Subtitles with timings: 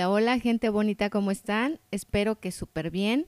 [0.00, 1.78] Hola, hola, gente bonita, ¿cómo están?
[1.90, 3.26] Espero que súper bien.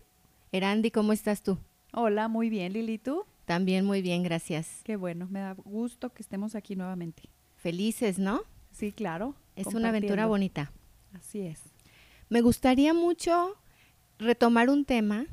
[0.53, 1.59] Erandi, ¿cómo estás tú?
[1.93, 3.27] Hola, muy bien, Lili, ¿tú?
[3.45, 4.81] También muy bien, gracias.
[4.83, 7.25] Qué bueno, me da gusto que estemos aquí nuevamente.
[7.57, 8.41] Felices, ¿no?
[8.71, 9.35] Sí, claro.
[9.55, 10.73] Es una aventura bonita.
[11.13, 11.61] Así es.
[12.31, 13.55] Me gustaría mucho
[14.19, 15.27] retomar un tema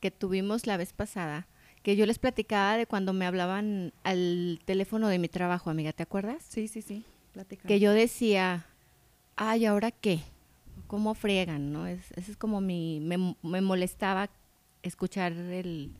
[0.00, 1.46] que tuvimos la vez pasada,
[1.84, 6.02] que yo les platicaba de cuando me hablaban al teléfono de mi trabajo, amiga, ¿te
[6.02, 6.44] acuerdas?
[6.48, 7.04] Sí, sí, sí.
[7.30, 7.68] Platicamos.
[7.68, 8.66] Que yo decía,
[9.36, 10.18] ay, ¿ahora qué?
[10.90, 11.72] ¿Cómo friegan?
[11.72, 11.86] ¿no?
[11.86, 14.28] Es, es como mi, me, me molestaba
[14.82, 15.92] escuchar el,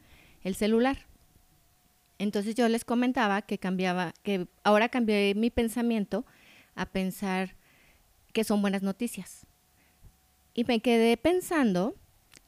[0.43, 1.07] el celular.
[2.19, 6.27] Entonces yo les comentaba que cambiaba, que ahora cambié mi pensamiento
[6.75, 7.55] a pensar
[8.33, 9.47] que son buenas noticias.
[10.55, 11.95] Y me quedé pensando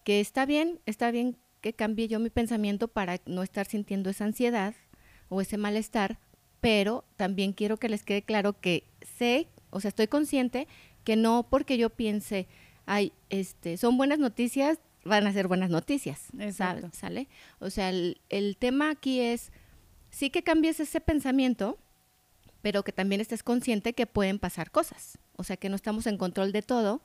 [0.02, 4.24] que está bien, está bien que cambie yo mi pensamiento para no estar sintiendo esa
[4.24, 4.74] ansiedad
[5.28, 6.18] o ese malestar,
[6.60, 8.82] pero también quiero que les quede claro que
[9.16, 10.66] sé, o sea, estoy consciente
[11.04, 12.46] que no porque yo piense,
[12.86, 16.90] ay, este, son buenas noticias, van a ser buenas noticias, ¿sal- Exacto.
[16.92, 17.28] ¿sale?
[17.58, 19.50] O sea, el, el tema aquí es,
[20.10, 21.78] sí que cambies ese pensamiento,
[22.62, 26.16] pero que también estés consciente que pueden pasar cosas, o sea, que no estamos en
[26.18, 27.02] control de todo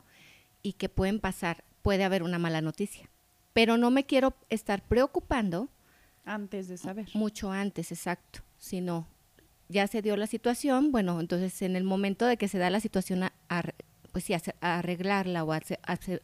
[0.61, 3.09] y que pueden pasar, puede haber una mala noticia.
[3.53, 5.69] Pero no me quiero estar preocupando
[6.25, 7.07] Antes de saber.
[7.15, 9.07] mucho antes, exacto, sino
[9.69, 12.79] ya se dio la situación, bueno, entonces en el momento de que se da la
[12.79, 13.63] situación, a- a-
[14.17, 16.23] pues sí, a arreglarla o ace- ace-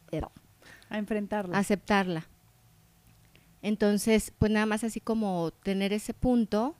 [0.88, 1.56] A enfrentarla.
[1.56, 2.26] aceptarla.
[3.62, 6.74] Entonces, pues nada más así como tener ese punto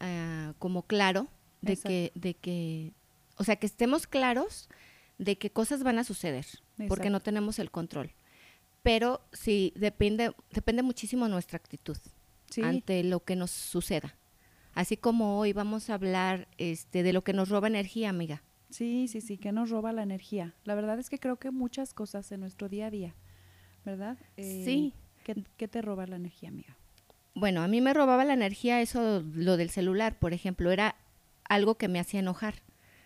[0.00, 1.28] ah, como claro
[1.60, 2.92] de que, de que,
[3.36, 4.68] o sea, que estemos claros
[5.16, 6.44] de que cosas van a suceder,
[6.88, 8.10] porque no tenemos el control.
[8.82, 11.98] Pero sí, depende, depende muchísimo nuestra actitud
[12.50, 12.62] sí.
[12.62, 14.16] ante lo que nos suceda.
[14.74, 18.42] Así como hoy vamos a hablar este, de lo que nos roba energía, amiga.
[18.72, 20.54] Sí, sí, sí, que nos roba la energía.
[20.64, 23.14] La verdad es que creo que muchas cosas en nuestro día a día,
[23.84, 24.16] ¿verdad?
[24.36, 24.94] Eh, Sí.
[25.24, 26.76] ¿qué, qué te roba la energía, amiga?
[27.34, 30.96] Bueno, a mí me robaba la energía eso, lo del celular, por ejemplo, era
[31.48, 32.54] algo que me hacía enojar.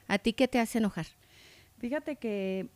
[0.09, 1.06] ¿A ti qué te hace enojar?
[1.78, 2.69] Fíjate que,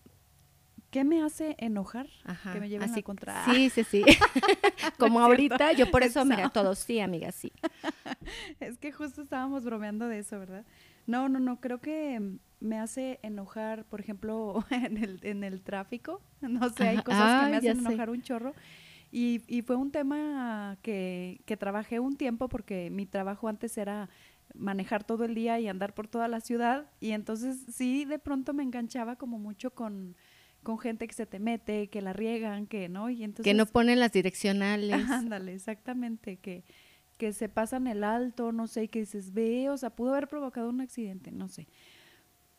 [0.90, 2.08] ¿qué me hace enojar?
[2.24, 2.52] Ajá.
[2.52, 3.44] Que me lleven así- la contra.
[3.46, 4.04] Sí, sí, sí.
[4.98, 7.52] Como ahorita, yo por eso, mira, todos sí, amiga, sí.
[8.60, 10.64] Es que justo estábamos bromeando de eso, ¿verdad?
[11.10, 15.62] No, no, no, creo que mm, me hace enojar, por ejemplo, en el, en el
[15.62, 16.22] tráfico.
[16.40, 17.88] No sé, hay cosas que me hacen sé.
[17.88, 18.54] enojar un chorro.
[19.12, 24.08] Y, y fue un tema que, que trabajé un tiempo porque mi trabajo antes era
[24.54, 26.88] manejar todo el día y andar por toda la ciudad.
[27.00, 30.16] Y entonces sí, de pronto me enganchaba como mucho con,
[30.62, 33.10] con gente que se te mete, que la riegan, que no.
[33.10, 35.10] Y entonces que no ponen las direccionales.
[35.10, 36.64] Ándale, exactamente, que,
[37.20, 40.26] que se pasan el alto, no sé, y que dices, ve, o sea, pudo haber
[40.26, 41.68] provocado un accidente, no sé.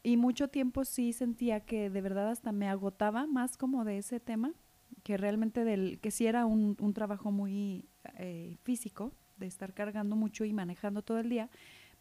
[0.03, 4.19] Y mucho tiempo sí sentía que de verdad hasta me agotaba más como de ese
[4.19, 4.53] tema,
[5.01, 7.85] que realmente del, que sí era un, un trabajo muy
[8.19, 11.49] eh, físico, de estar cargando mucho y manejando todo el día,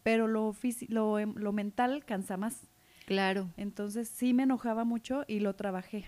[0.02, 0.54] pero lo,
[0.88, 2.66] lo, em- lo mental cansa más.
[3.06, 3.48] Claro.
[3.56, 6.04] Entonces sí me enojaba mucho y lo trabajé.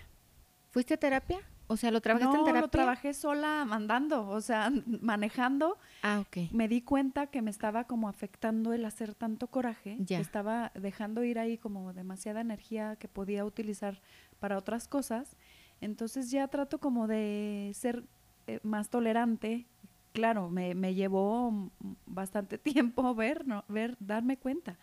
[0.69, 1.39] ¿Fuiste a terapia?
[1.67, 2.61] O sea, ¿lo trabajaste no, en terapia?
[2.61, 4.69] lo trabajé sola mandando, o sea,
[5.01, 6.51] manejando Ah, ok.
[6.51, 10.17] me di cuenta que me estaba como afectando el hacer tanto coraje, Ya.
[10.17, 14.01] que estaba dejando ir ahí como demasiada energía que podía utilizar
[14.39, 15.35] para otras cosas.
[15.81, 18.03] Entonces ya trato como de ser
[18.47, 19.65] eh, más tolerante.
[20.11, 21.71] Claro, me, me llevó
[22.05, 23.63] bastante tiempo ver, ¿no?
[23.67, 24.77] ver, darme cuenta.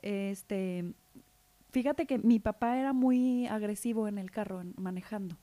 [0.00, 0.94] Este,
[1.70, 5.36] fíjate que mi papá era muy agresivo en el carro, en- manejando.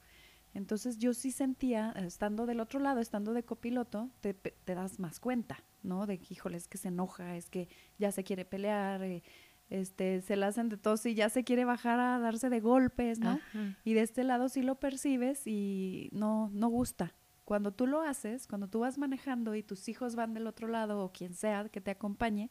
[0.54, 5.20] Entonces yo sí sentía, estando del otro lado, estando de copiloto, te, te das más
[5.20, 6.06] cuenta, ¿no?
[6.08, 7.68] De que, híjole, es que se enoja, es que
[7.98, 9.22] ya se quiere pelear, eh,
[9.70, 13.20] este, se la hacen de tos y ya se quiere bajar a darse de golpes,
[13.20, 13.32] ¿no?
[13.32, 13.78] Ajá.
[13.84, 17.14] Y de este lado sí lo percibes y no, no gusta.
[17.46, 21.04] Cuando tú lo haces, cuando tú vas manejando y tus hijos van del otro lado
[21.04, 22.50] o quien sea que te acompañe,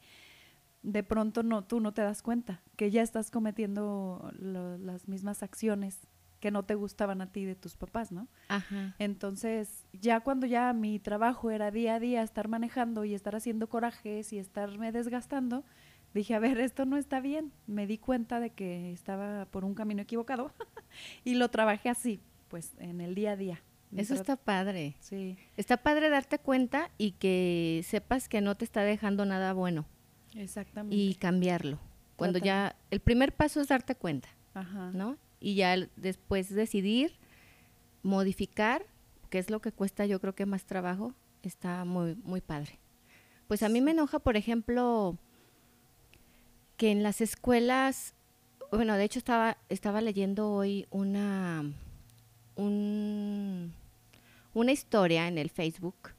[0.82, 5.42] de pronto no, tú no te das cuenta que ya estás cometiendo lo- las mismas
[5.42, 6.06] acciones
[6.40, 8.28] que no te gustaban a ti de tus papás, ¿no?
[8.48, 8.94] Ajá.
[8.98, 13.68] Entonces, ya cuando ya mi trabajo era día a día estar manejando y estar haciendo
[13.68, 15.64] corajes y estarme desgastando,
[16.14, 17.52] dije, a ver, esto no está bien.
[17.66, 20.52] Me di cuenta de que estaba por un camino equivocado
[21.24, 23.62] y lo trabajé así, pues en el día a día.
[23.96, 24.96] Eso está padre.
[25.00, 29.86] Sí, Está padre darte cuenta y que sepas que no te está dejando nada bueno
[30.34, 30.94] exactamente.
[30.94, 31.78] y cambiarlo.
[32.16, 34.90] Cuando ya, el primer paso es darte cuenta, Ajá.
[34.92, 35.16] ¿no?
[35.40, 37.16] Y ya después decidir,
[38.02, 38.86] modificar,
[39.30, 42.78] que es lo que cuesta yo creo que más trabajo, está muy, muy padre.
[43.46, 45.16] Pues a mí me enoja, por ejemplo,
[46.76, 48.14] que en las escuelas
[48.70, 51.64] bueno, de hecho estaba, estaba leyendo hoy una,
[52.54, 53.72] un,
[54.52, 56.10] una historia en el Facebook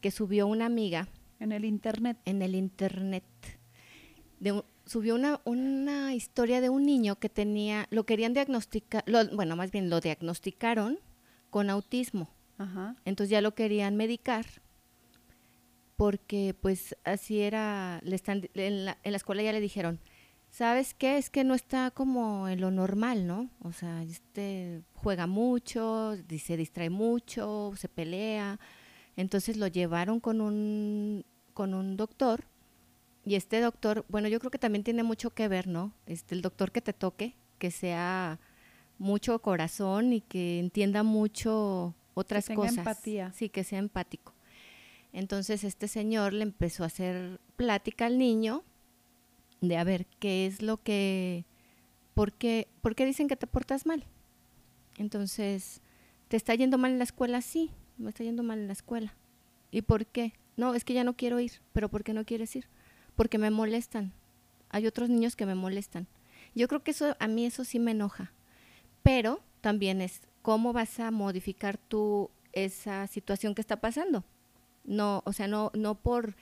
[0.00, 1.08] que subió una amiga.
[1.40, 2.18] En el internet.
[2.24, 3.24] En el internet.
[4.38, 9.70] De subió una, una historia de un niño que tenía, lo querían diagnosticar, bueno, más
[9.70, 10.98] bien lo diagnosticaron
[11.48, 12.28] con autismo.
[12.58, 12.96] Ajá.
[13.04, 14.46] Entonces ya lo querían medicar
[15.94, 20.00] porque pues así era, le están, en, la, en la escuela ya le dijeron,
[20.50, 21.18] ¿sabes qué?
[21.18, 23.48] Es que no está como en lo normal, ¿no?
[23.62, 28.58] O sea, este juega mucho, se distrae mucho, se pelea.
[29.14, 32.49] Entonces lo llevaron con un, con un doctor
[33.24, 35.92] y este doctor, bueno, yo creo que también tiene mucho que ver, ¿no?
[36.06, 38.38] Este, el doctor que te toque, que sea
[38.98, 42.78] mucho corazón y que entienda mucho otras que cosas.
[42.78, 43.32] empatía.
[43.32, 44.34] Sí, que sea empático.
[45.12, 48.62] Entonces este señor le empezó a hacer plática al niño
[49.60, 51.44] de a ver qué es lo que,
[52.14, 54.04] por qué, por qué dicen que te portas mal.
[54.96, 55.80] Entonces,
[56.28, 57.42] ¿te está yendo mal en la escuela?
[57.42, 59.14] Sí, me está yendo mal en la escuela.
[59.70, 60.34] ¿Y por qué?
[60.56, 61.52] No, es que ya no quiero ir.
[61.72, 62.68] ¿Pero por qué no quieres ir?
[63.20, 64.14] Porque me molestan.
[64.70, 66.06] Hay otros niños que me molestan.
[66.54, 68.32] Yo creo que eso, a mí eso sí me enoja.
[69.02, 74.24] Pero también es cómo vas a modificar tú esa situación que está pasando.
[74.84, 76.34] No, o sea, no, no por,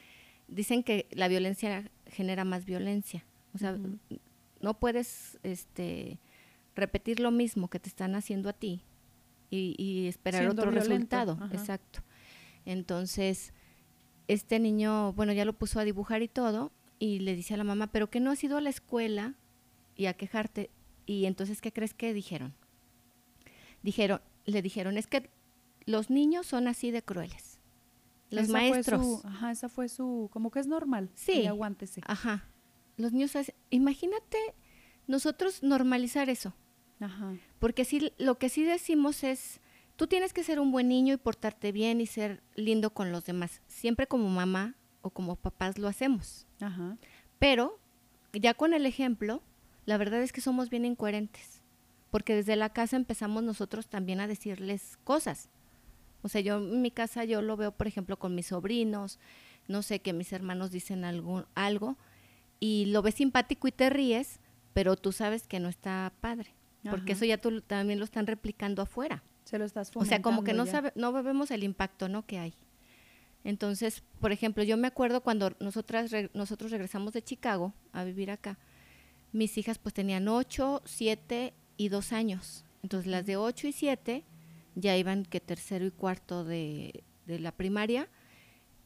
[0.46, 3.24] dicen que la violencia genera más violencia.
[3.54, 3.76] O sea,
[4.60, 6.20] no puedes este,
[6.76, 8.84] repetir lo mismo que te están haciendo a ti
[9.50, 11.40] y, esperar otro resultado.
[11.50, 12.04] Exacto.
[12.64, 13.52] Entonces,
[14.28, 17.64] este niño, bueno, ya lo puso a dibujar y todo, y le dice a la
[17.64, 19.34] mamá, pero que no has ido a la escuela
[19.96, 20.70] y a quejarte.
[21.06, 22.54] Y entonces, ¿qué crees que dijeron?
[23.82, 25.30] Dijeron, le dijeron, es que
[25.86, 27.58] los niños son así de crueles.
[28.30, 29.24] Los maestros.
[29.24, 31.10] ajá, esa fue su, como que es normal.
[31.14, 31.46] Sí.
[31.46, 32.02] aguántese.
[32.04, 32.44] Ajá.
[32.96, 33.32] Los niños,
[33.70, 34.38] imagínate
[35.06, 36.52] nosotros normalizar eso.
[37.00, 37.36] Ajá.
[37.58, 39.60] Porque sí, lo que sí decimos es,
[39.98, 43.24] tú tienes que ser un buen niño y portarte bien y ser lindo con los
[43.24, 43.60] demás.
[43.66, 46.46] Siempre como mamá o como papás lo hacemos.
[46.60, 46.96] Ajá.
[47.40, 47.80] Pero
[48.32, 49.42] ya con el ejemplo,
[49.86, 51.62] la verdad es que somos bien incoherentes.
[52.12, 55.50] Porque desde la casa empezamos nosotros también a decirles cosas.
[56.22, 59.18] O sea, yo en mi casa yo lo veo, por ejemplo, con mis sobrinos,
[59.66, 61.96] no sé, que mis hermanos dicen algo, algo
[62.60, 64.38] y lo ves simpático y te ríes,
[64.74, 66.54] pero tú sabes que no está padre,
[66.88, 69.22] porque eso ya tú también lo están replicando afuera.
[69.48, 72.26] Se lo estás O sea, como que no sabe, no vemos el impacto, ¿no?
[72.26, 72.52] que hay.
[73.44, 78.58] Entonces, por ejemplo, yo me acuerdo cuando nosotras nosotros regresamos de Chicago a vivir acá.
[79.32, 82.66] Mis hijas pues tenían ocho, siete y dos años.
[82.82, 84.22] Entonces, las de ocho y siete
[84.74, 88.06] ya iban que tercero y cuarto de, la primaria.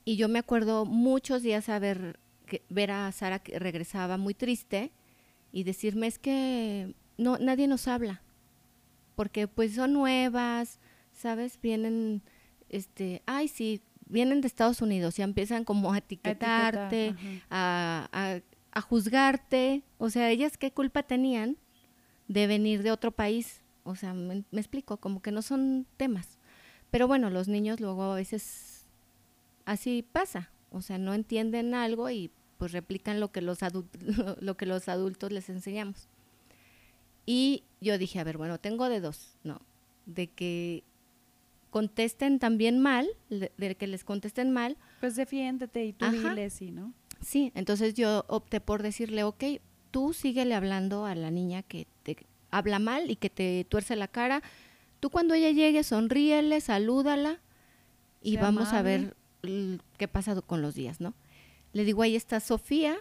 [0.05, 4.35] Y yo me acuerdo muchos días a ver, que, ver a Sara que regresaba muy
[4.35, 4.93] triste
[5.51, 8.23] y decirme es que no nadie nos habla
[9.15, 10.81] porque pues son nuevas
[11.13, 12.23] sabes vienen
[12.69, 17.15] este ay sí vienen de Estados Unidos y empiezan como a etiquetarte
[17.51, 18.41] a, a,
[18.73, 21.57] a, juzgarte o sea ellas qué culpa tenían
[22.29, 26.39] de venir de otro país o sea, me, explico, como que no son temas.
[26.91, 28.87] Pero bueno, los niños luego a veces
[29.65, 30.51] así pasa.
[30.71, 33.59] O sea, no entienden algo y pues replican lo que los,
[34.41, 36.09] lo que los adultos les enseñamos.
[37.27, 39.61] Y yo dije, a ver, bueno, tengo de dos, ¿no?
[40.07, 40.85] De que
[41.71, 44.77] contesten también mal, de que les contesten mal.
[45.01, 46.93] Pues defiéndete y tú diles, sí, ¿no?
[47.21, 49.45] Sí, entonces yo opté por decirle, ok,
[49.91, 52.17] tú síguele hablando a la niña que te,
[52.51, 54.43] habla mal y que te tuerce la cara,
[55.01, 57.41] tú cuando ella llegue sonríele, salúdala
[58.21, 59.17] y vamos a ver
[59.97, 61.15] qué pasa con los días, ¿no?
[61.73, 62.99] Le digo, ahí está Sofía,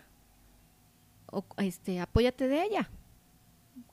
[1.31, 2.89] o, este, apóyate de ella.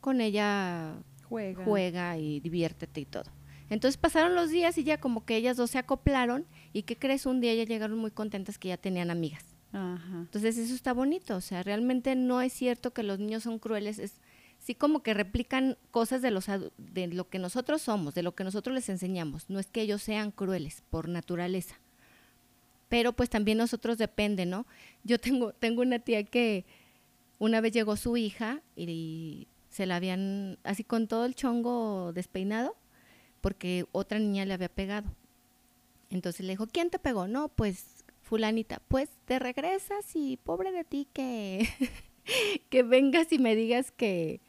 [0.00, 1.64] Con ella juega.
[1.64, 3.30] juega y diviértete y todo.
[3.70, 7.26] Entonces pasaron los días y ya como que ellas dos se acoplaron y ¿qué crees?
[7.26, 9.44] Un día ya llegaron muy contentas que ya tenían amigas.
[9.72, 10.20] Ajá.
[10.20, 13.98] Entonces eso está bonito, o sea, realmente no es cierto que los niños son crueles,
[13.98, 14.14] es
[14.58, 18.44] sí como que replican cosas de, los, de lo que nosotros somos, de lo que
[18.44, 19.48] nosotros les enseñamos.
[19.48, 21.78] No es que ellos sean crueles por naturaleza.
[22.88, 24.66] Pero pues también nosotros depende, ¿no?
[25.04, 26.64] Yo tengo, tengo una tía que
[27.38, 32.76] una vez llegó su hija y se la habían, así con todo el chongo despeinado,
[33.40, 35.14] porque otra niña le había pegado.
[36.10, 37.28] Entonces le dijo, ¿quién te pegó?
[37.28, 41.68] No, pues fulanita, pues te regresas y pobre de ti que,
[42.70, 44.40] que vengas y me digas que,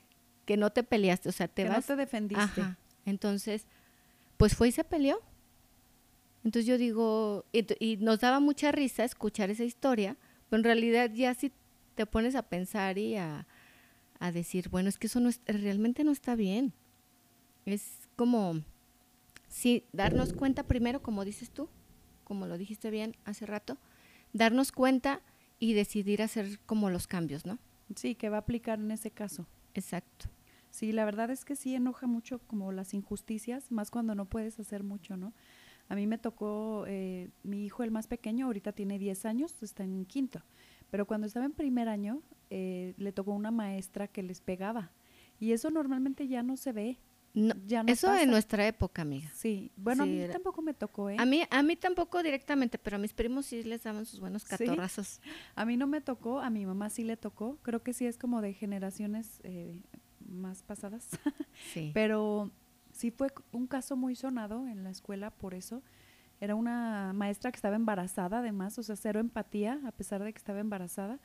[0.46, 1.78] que no te peleaste, o sea, te que vas.
[1.78, 2.64] no te defendiste.
[3.06, 3.68] Entonces,
[4.38, 5.22] pues fue y se peleó.
[6.44, 10.18] Entonces yo digo, y, nos daba mucha risa escuchar esa historia,
[10.50, 11.52] pero en realidad ya si
[11.96, 13.46] te pones a pensar y a,
[14.20, 16.74] a decir, bueno, es que eso no es, realmente no está bien.
[17.66, 18.62] Es como,
[19.48, 21.70] sí, darnos cuenta primero, como dices tú,
[22.24, 23.78] como lo dijiste bien hace rato,
[24.34, 25.22] darnos cuenta
[25.58, 27.60] y decidir hacer como los cambios, ¿no?
[27.96, 29.48] Sí, que va a aplicar en ese caso.
[29.74, 30.30] Exacto.
[30.70, 34.60] Sí, la verdad es que sí enoja mucho como las injusticias, más cuando no puedes
[34.60, 35.34] hacer mucho, ¿no?
[35.88, 39.84] A mí me tocó, eh, mi hijo el más pequeño, ahorita tiene 10 años, está
[39.84, 40.44] en quinto,
[40.90, 44.92] pero cuando estaba en primer año, eh, le tocó una maestra que les pegaba.
[45.40, 46.98] Y eso normalmente ya no se ve.
[47.34, 49.30] ya no eso en nuestra época, amiga.
[49.34, 51.16] Sí, bueno, a mí tampoco me tocó, ¿eh?
[51.20, 54.44] A mí, a mí tampoco directamente, pero a mis primos sí les daban sus buenos
[54.44, 55.22] catorrazos.
[55.56, 57.58] A mí no me tocó, a mi mamá sí le tocó.
[57.62, 59.80] Creo que sí es como de generaciones eh,
[60.20, 61.10] más pasadas.
[61.74, 61.92] Sí.
[61.94, 62.52] pero
[62.94, 65.84] sí fue un caso muy sonado en la escuela por eso.
[66.42, 70.38] Era una maestra que estaba embarazada, además, o sea, cero empatía, a pesar de que
[70.38, 71.20] estaba embarazada.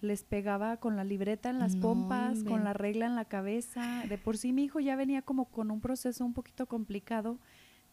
[0.00, 4.04] Les pegaba con la libreta en las pompas, con la regla en la cabeza.
[4.08, 7.38] De por sí mi hijo ya venía como con un proceso un poquito complicado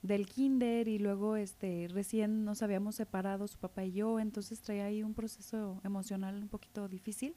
[0.02, 4.86] del kinder y luego este recién nos habíamos separado su papá y yo, entonces traía
[4.86, 7.36] ahí un proceso emocional un poquito difícil.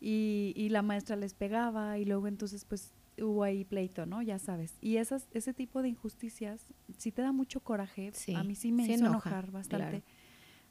[0.00, 2.92] Y, y la maestra les pegaba y luego entonces pues
[3.22, 4.22] hubo ahí pleito, ¿no?
[4.22, 4.76] Ya sabes.
[4.80, 8.12] Y esas, ese tipo de injusticias sí te da mucho coraje.
[8.34, 10.02] a mí sí me hizo enojar bastante.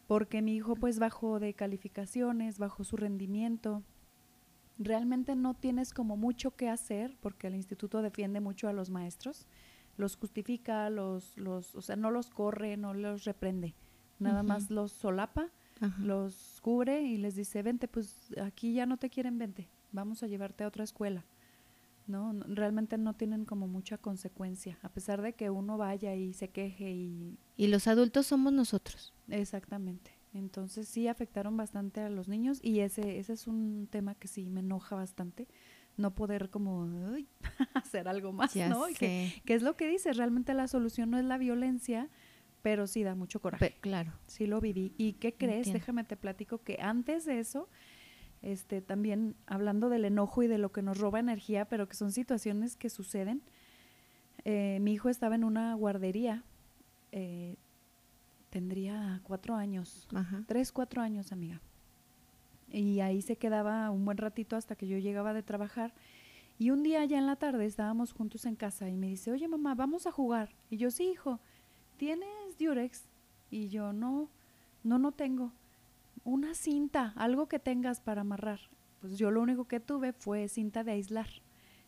[0.08, 3.84] Porque mi hijo pues bajó de calificaciones, bajó su rendimiento.
[4.78, 9.48] Realmente no tienes como mucho que hacer porque el instituto defiende mucho a los maestros.
[9.98, 13.76] Los justifica, los, los, o sea, no los corre, no los reprende.
[14.20, 15.50] Nada más los solapa,
[16.00, 19.68] los cubre y les dice, vente, pues aquí ya no te quieren, vente.
[19.92, 21.26] Vamos a llevarte a otra escuela
[22.08, 22.34] ¿no?
[22.48, 26.92] Realmente no tienen como mucha consecuencia, a pesar de que uno vaya y se queje
[26.92, 27.38] y...
[27.58, 29.14] Y los adultos somos nosotros.
[29.30, 30.12] Exactamente.
[30.34, 34.50] Entonces sí afectaron bastante a los niños y ese, ese es un tema que sí
[34.50, 35.48] me enoja bastante,
[35.96, 36.90] no poder como
[37.74, 38.86] hacer algo más, ¿no?
[38.98, 42.10] Que, es lo que dice, realmente la solución no es la violencia,
[42.62, 43.78] pero sí da mucho coraje.
[43.80, 44.12] claro.
[44.28, 44.94] Sí lo viví.
[44.98, 45.72] ¿Y qué crees?
[45.72, 47.70] Déjame te platico que antes de eso
[48.46, 52.12] este, también hablando del enojo y de lo que nos roba energía, pero que son
[52.12, 53.42] situaciones que suceden.
[54.44, 56.44] Eh, mi hijo estaba en una guardería,
[57.12, 57.56] eh,
[58.52, 60.08] tendría cuatro años,
[60.46, 61.60] tres, cuatro años, amiga.
[62.70, 65.96] Y ahí se quedaba un buen ratito hasta que yo llegaba de trabajar.
[66.60, 69.48] Y un día ya en la tarde estábamos juntos en casa y me dice, oye
[69.48, 70.56] mamá, vamos a jugar.
[70.70, 71.40] Y yo, sí, hijo,
[71.98, 73.06] ¿tienes Durex?
[73.50, 74.30] Y yo, no,
[74.84, 75.52] no, no tengo
[76.26, 78.60] una cinta, algo que tengas para amarrar.
[79.00, 81.30] Pues yo lo único que tuve fue cinta de aislar.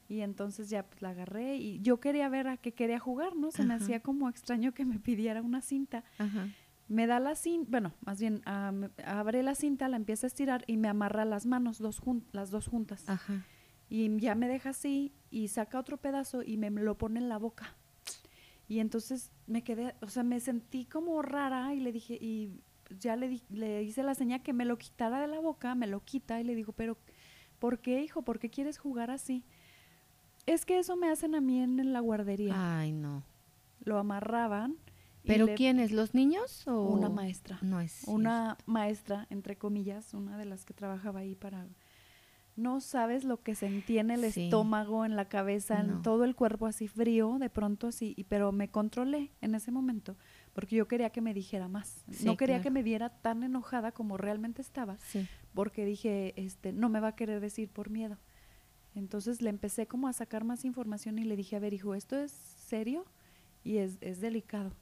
[0.07, 3.51] Y entonces ya pues la agarré y yo quería ver a qué quería jugar, ¿no?
[3.51, 6.05] Se me hacía como extraño que me pidiera una cinta.
[6.87, 10.77] Me da la cinta, bueno, más bien abre la cinta, la empieza a estirar y
[10.77, 12.01] me amarra las manos, dos
[12.31, 13.05] las dos juntas.
[13.89, 17.37] Y ya me deja así y saca otro pedazo y me lo pone en la
[17.37, 17.75] boca.
[18.69, 22.61] Y entonces me quedé, o sea, me sentí como rara y le dije, y
[22.99, 26.03] ya le, le hice la señal que me lo quitara de la boca, me lo
[26.03, 26.97] quita y le digo, pero
[27.59, 28.21] ¿por qué, hijo?
[28.21, 29.43] ¿Por qué quieres jugar así?
[30.45, 32.79] Es que eso me hacen a mí en, la guardería.
[32.79, 33.23] Ay, no.
[33.83, 34.77] Lo amarraban.
[35.25, 35.91] ¿Pero quiénes?
[35.91, 36.83] ¿Los niños o...?
[36.83, 37.59] Una maestra.
[37.61, 41.67] No es Una maestra, entre comillas, una de las que trabajaba ahí para...
[42.55, 46.65] No sabes lo que sentía en el estómago, en la cabeza, en todo el cuerpo
[46.65, 50.15] así frío, de pronto así, pero me controlé en ese momento
[50.57, 52.03] porque yo quería que me dijera más.
[52.25, 54.97] no quería que me viera tan enojada como realmente estaba,
[55.53, 58.17] porque dije, este, no me va a querer decir por miedo.
[58.95, 62.17] Entonces le empecé como a sacar más información y le dije, a ver, hijo, esto
[62.17, 63.05] es serio
[63.63, 64.73] y es, es delicado.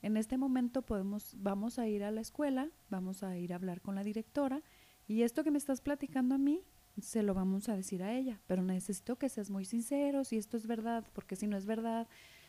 [0.00, 3.80] En este momento podemos, vamos a ir a la escuela, vamos a ir a hablar
[3.80, 4.62] con la directora
[5.08, 6.62] y esto que me estás platicando a mí,
[7.00, 10.56] se lo vamos a decir a ella, pero necesito que seas muy sincero si esto
[10.56, 12.06] es verdad, porque si no es verdad,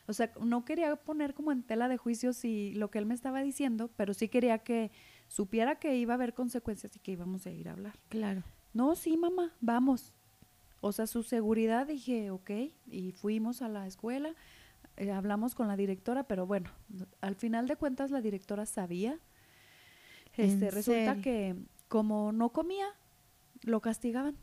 [0.07, 3.13] o sea, no quería poner como en tela de juicio si lo que él me
[3.13, 4.91] estaba diciendo, pero sí quería que
[5.27, 7.99] supiera que iba a haber consecuencias y que íbamos a ir a hablar.
[8.07, 8.43] Claro.
[8.73, 10.13] No, sí, mamá, vamos.
[10.79, 12.51] O sea, su seguridad, dije, ok,
[12.85, 14.33] y fuimos a la escuela,
[14.95, 16.69] eh, hablamos con la directora, pero bueno,
[17.19, 19.19] al final de cuentas la directora sabía.
[20.37, 21.55] Este, resulta que
[21.87, 22.87] como no comía,
[23.63, 24.37] lo castigaban.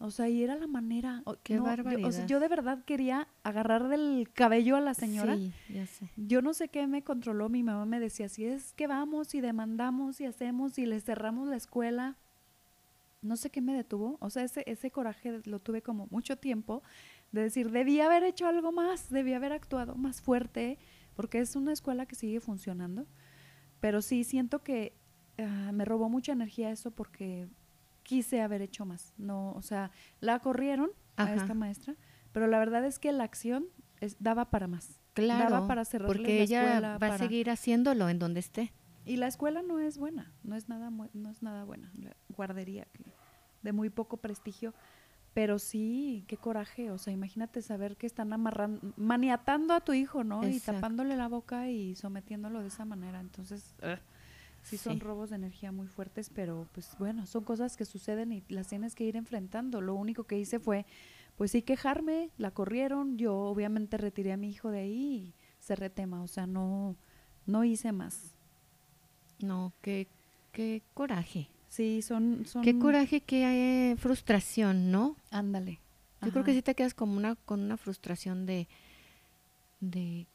[0.00, 1.24] O sea, y era la manera.
[1.42, 1.64] Qué Yo,
[2.04, 5.36] o sea, yo de verdad quería agarrar del cabello a la señora.
[5.36, 6.08] Sí, ya sé.
[6.16, 7.48] Yo no sé qué me controló.
[7.48, 11.48] Mi mamá me decía, si es que vamos y demandamos y hacemos y le cerramos
[11.48, 12.16] la escuela.
[13.22, 14.18] No sé qué me detuvo.
[14.20, 16.84] O sea, ese, ese coraje lo tuve como mucho tiempo
[17.32, 20.78] de decir, debía haber hecho algo más, debía haber actuado más fuerte,
[21.14, 23.06] porque es una escuela que sigue funcionando.
[23.80, 24.94] Pero sí siento que
[25.38, 27.48] ah, me robó mucha energía eso porque
[28.08, 29.12] quise haber hecho más.
[29.18, 31.94] No, o sea, la corrieron a esta maestra,
[32.32, 33.66] pero la verdad es que la acción
[34.00, 34.98] es- daba para más.
[35.12, 38.72] Claro, daba para cerrarle porque la ella va a para- seguir haciéndolo en donde esté.
[39.04, 41.92] Y la escuela no es buena, no es nada, no es nada buena.
[42.00, 42.86] La guardería,
[43.62, 44.72] de muy poco prestigio.
[45.34, 46.90] Pero sí, qué coraje.
[46.90, 50.40] O sea, imagínate saber que están amarrando, maniatando a tu hijo, ¿no?
[50.48, 53.20] Y tapándole la boca y sometiéndolo de esa manera.
[53.20, 53.74] Entonces,
[54.62, 55.00] sí son Sí.
[55.00, 58.94] robos de energía muy fuertes, pero pues bueno, son cosas que suceden y las tienes
[58.94, 59.80] que ir enfrentando.
[59.80, 60.84] Lo único que hice fue,
[61.36, 63.16] pues sí, quejarme, la corrieron.
[63.18, 66.22] Yo obviamente retiré a mi hijo de ahí y cerré tema.
[66.22, 66.96] O sea, no,
[67.46, 68.34] no hice más.
[69.40, 70.08] No, qué,
[70.52, 71.48] qué coraje.
[71.68, 75.16] Sí, son, son Qué coraje, qué eh, frustración, ¿no?
[75.30, 75.80] Ándale.
[76.22, 78.66] Yo creo que sí te quedas como una, con una frustración de,
[79.80, 80.26] de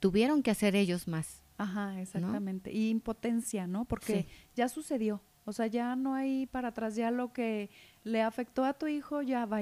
[0.00, 1.43] tuvieron que hacer ellos más.
[1.58, 2.72] Ajá, exactamente.
[2.72, 3.84] Y impotencia, ¿no?
[3.84, 4.28] Porque Sí.
[4.56, 5.22] ya sucedió.
[5.44, 6.96] O sea, ya no hay para atrás.
[6.96, 7.70] Ya lo que
[8.02, 9.60] le afectó a tu hijo, ya va.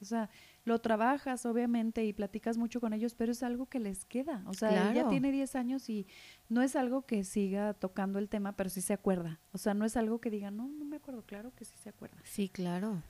[0.00, 0.28] O sea,
[0.64, 4.42] lo trabajas, obviamente, y platicas mucho con ellos, pero es algo que les queda.
[4.46, 5.08] O sea, ella Claro.
[5.10, 6.06] tiene 10 años y
[6.48, 9.40] no es algo que siga tocando el tema, pero sí se acuerda.
[9.52, 11.22] O sea, no es algo que diga, no, no me acuerdo.
[11.24, 12.18] Claro que sí se acuerda.
[12.24, 13.02] Sí, claro.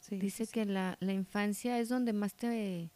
[0.00, 2.90] Sí, Dice sí, que la, la infancia es donde más te,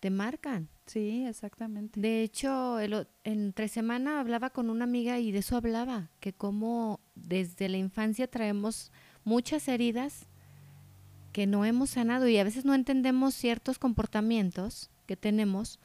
[0.00, 0.68] te marcan.
[0.86, 2.00] Sí, exactamente.
[2.00, 7.00] De hecho, el entre semana hablaba con una amiga y de eso hablaba, que como
[7.14, 8.90] desde la infancia traemos
[9.24, 10.26] muchas heridas
[11.32, 15.78] que no hemos sanado y a veces no entendemos ciertos comportamientos que tenemos,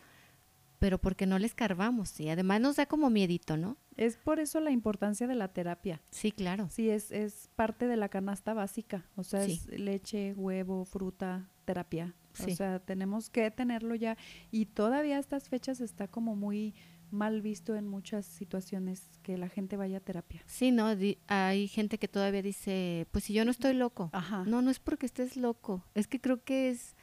[0.80, 3.78] pero porque no les carvamos y además nos da como miedito, ¿no?
[3.98, 6.02] Es por eso la importancia de la terapia.
[6.10, 6.68] Sí, claro.
[6.72, 9.06] Sí, es, es parte de la canasta básica.
[9.16, 9.54] O sea, Sí.
[9.72, 12.14] es leche, huevo, fruta, terapia.
[12.36, 12.52] Sí.
[12.52, 14.18] O sea, tenemos que tenerlo ya.
[14.52, 16.74] Y todavía a estas fechas está como muy
[17.12, 20.42] mal visto en muchas situaciones que la gente vaya a terapia.
[20.48, 24.10] Sí, no, Di- hay gente que todavía dice, pues si yo no estoy loco.
[24.12, 24.44] Ajá.
[24.46, 26.96] No, no es porque estés loco, es que creo que es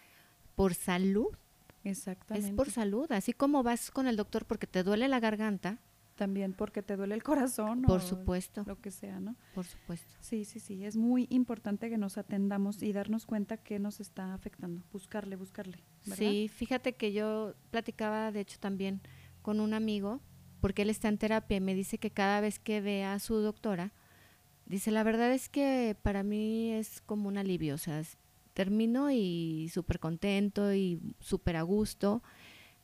[0.54, 1.28] por salud,
[1.84, 2.48] Exactamente.
[2.48, 5.78] es por salud, así como vas con el doctor porque te duele la garganta,
[6.22, 9.34] También porque te duele el corazón por o supuesto, lo que sea, ¿no?
[9.54, 10.14] por supuesto.
[10.20, 10.84] Sí, sí, sí.
[10.84, 14.84] Es muy importante que nos atendamos y darnos cuenta que nos está afectando.
[14.92, 15.78] Buscarle, buscarle.
[16.04, 16.16] ¿verdad?
[16.16, 19.00] Sí, fíjate que yo platicaba, de hecho, también
[19.42, 20.20] con un amigo,
[20.60, 23.34] porque él está en terapia y me dice que cada vez que ve a su
[23.38, 23.92] doctora,
[24.66, 28.16] dice, la verdad es que para mí es como un alivio, o sea, es-
[28.54, 32.22] termino y súper contento y súper a gusto.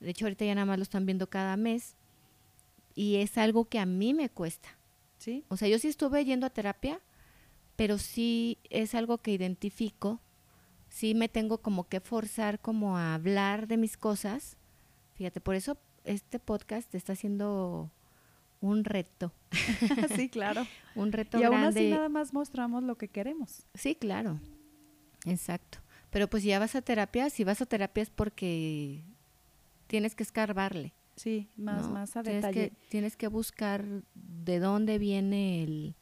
[0.00, 1.94] De hecho, ahorita ya nada más lo están viendo cada mes
[2.98, 4.70] y es algo que a mí me cuesta.
[5.18, 7.00] Sí, O sea, yo sí estuve yendo a terapia,
[7.76, 10.20] pero sí es algo que identifico.
[10.88, 14.56] Sí me tengo como que forzar como a hablar de mis cosas.
[15.14, 17.88] Fíjate, por eso este podcast está siendo
[18.60, 19.32] un reto,
[20.16, 20.66] sí, claro.
[20.96, 21.80] un reto Y aún grande.
[21.80, 23.64] así nada más mostramos lo que queremos.
[23.74, 24.40] Sí, claro.
[25.24, 25.78] Exacto.
[26.10, 29.04] Pero pues si ya vas a terapia, si vas a terapia es porque
[29.86, 30.94] tienes que escarbarle.
[31.18, 31.94] Sí, más, ¿no?
[31.94, 32.70] más a tienes detalle.
[32.70, 35.94] Que, tienes que buscar de dónde viene el,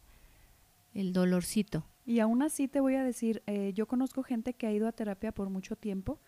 [0.94, 1.86] el dolorcito.
[2.04, 4.92] Y aún así te voy a decir, eh, yo conozco gente que ha ido a
[4.92, 6.20] terapia por mucho tiempo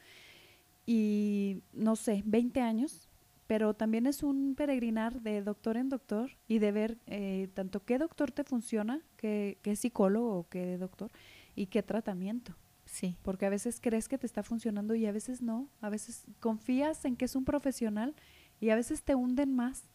[0.87, 3.09] y no sé, 20 años,
[3.47, 7.99] pero también es un peregrinar de doctor en doctor y de ver eh, tanto qué
[7.99, 11.13] doctor te funciona, qué, qué psicólogo qué doctor
[11.55, 12.57] y qué tratamiento.
[12.85, 13.17] Sí.
[13.23, 15.69] Porque a veces crees que te está funcionando y a veces no.
[15.81, 18.15] A veces confías en que es un profesional
[18.61, 19.89] y a veces te hunden más.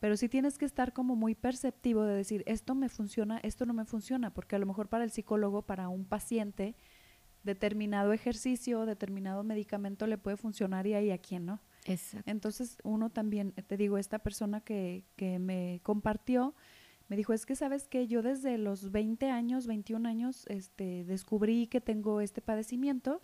[0.00, 3.72] Pero sí tienes que estar como muy perceptivo de decir, esto me funciona, esto no
[3.72, 6.74] me funciona, porque a lo mejor para el psicólogo, para un paciente,
[7.44, 11.60] determinado ejercicio, determinado medicamento le puede funcionar y ahí a quién no.
[11.84, 12.30] Exacto.
[12.30, 16.54] Entonces uno también, te digo, esta persona que, que me compartió,
[17.08, 21.66] me dijo, es que sabes que yo desde los 20 años, 21 años, este, descubrí
[21.66, 23.20] que tengo este padecimiento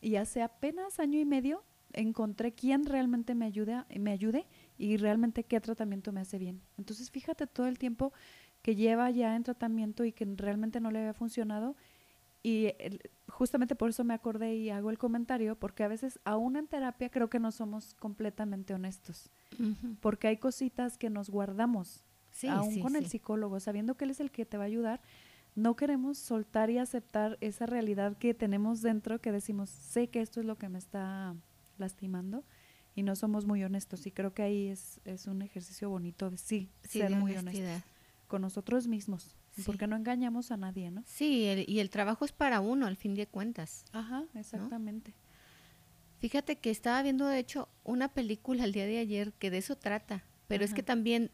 [0.00, 4.46] y hace apenas año y medio encontré quién realmente me ayuda, me ayude
[4.78, 6.60] y realmente qué tratamiento me hace bien.
[6.78, 8.12] Entonces fíjate todo el tiempo
[8.62, 11.76] que lleva ya en tratamiento y que realmente no le había funcionado
[12.42, 12.68] y
[13.26, 17.08] justamente por eso me acordé y hago el comentario, porque a veces aún en terapia
[17.08, 19.96] creo que no somos completamente honestos, Ujú.
[20.00, 24.10] porque hay cositas que nos guardamos, Sí, aún sí, con el psicólogo, sabiendo que él
[24.10, 25.00] es el que te va a ayudar,
[25.54, 30.40] no queremos soltar y aceptar esa realidad que tenemos dentro, que decimos, sé que esto
[30.40, 31.34] es lo que me está
[31.78, 32.44] lastimando,
[32.94, 36.36] y no somos muy honestos, y creo que ahí es, es un ejercicio bonito de
[36.38, 37.82] sí, Sí, ser de muy honestos
[38.28, 39.62] con nosotros mismos, Sí.
[39.66, 41.02] porque no engañamos a nadie, ¿no?
[41.06, 43.84] Sí, el- y el trabajo es para uno, al fin de cuentas.
[43.92, 45.14] Ajá, exactamente.
[46.20, 49.76] Fíjate que estaba viendo, de hecho, una película el día de ayer que de eso
[49.76, 51.30] trata, pero es que también,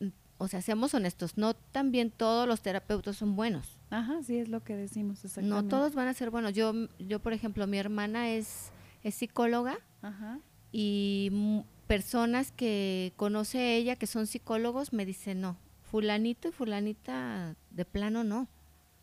[0.00, 3.78] mm, o sea, seamos honestos, no también todos los terapeutas son buenos.
[3.90, 5.62] Ajá, sí, es lo que decimos, exactamente.
[5.62, 6.52] No todos van a ser buenos.
[6.52, 8.70] Yo, yo por ejemplo, mi hermana es,
[9.06, 10.40] es psicóloga Ajá.
[10.72, 15.56] y personas que conoce ella que son psicólogos me dicen no,
[15.90, 18.48] fulanito y fulanita de plano no.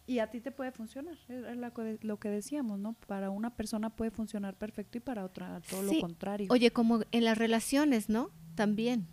[0.05, 2.91] Y a ti te puede funcionar, es lo que decíamos, ¿no?
[3.07, 5.95] Para una persona puede funcionar perfecto y para otra todo Sí.
[5.95, 6.47] lo contrario.
[6.49, 8.29] Oye, como en las relaciones, ¿no?
[8.55, 9.07] También.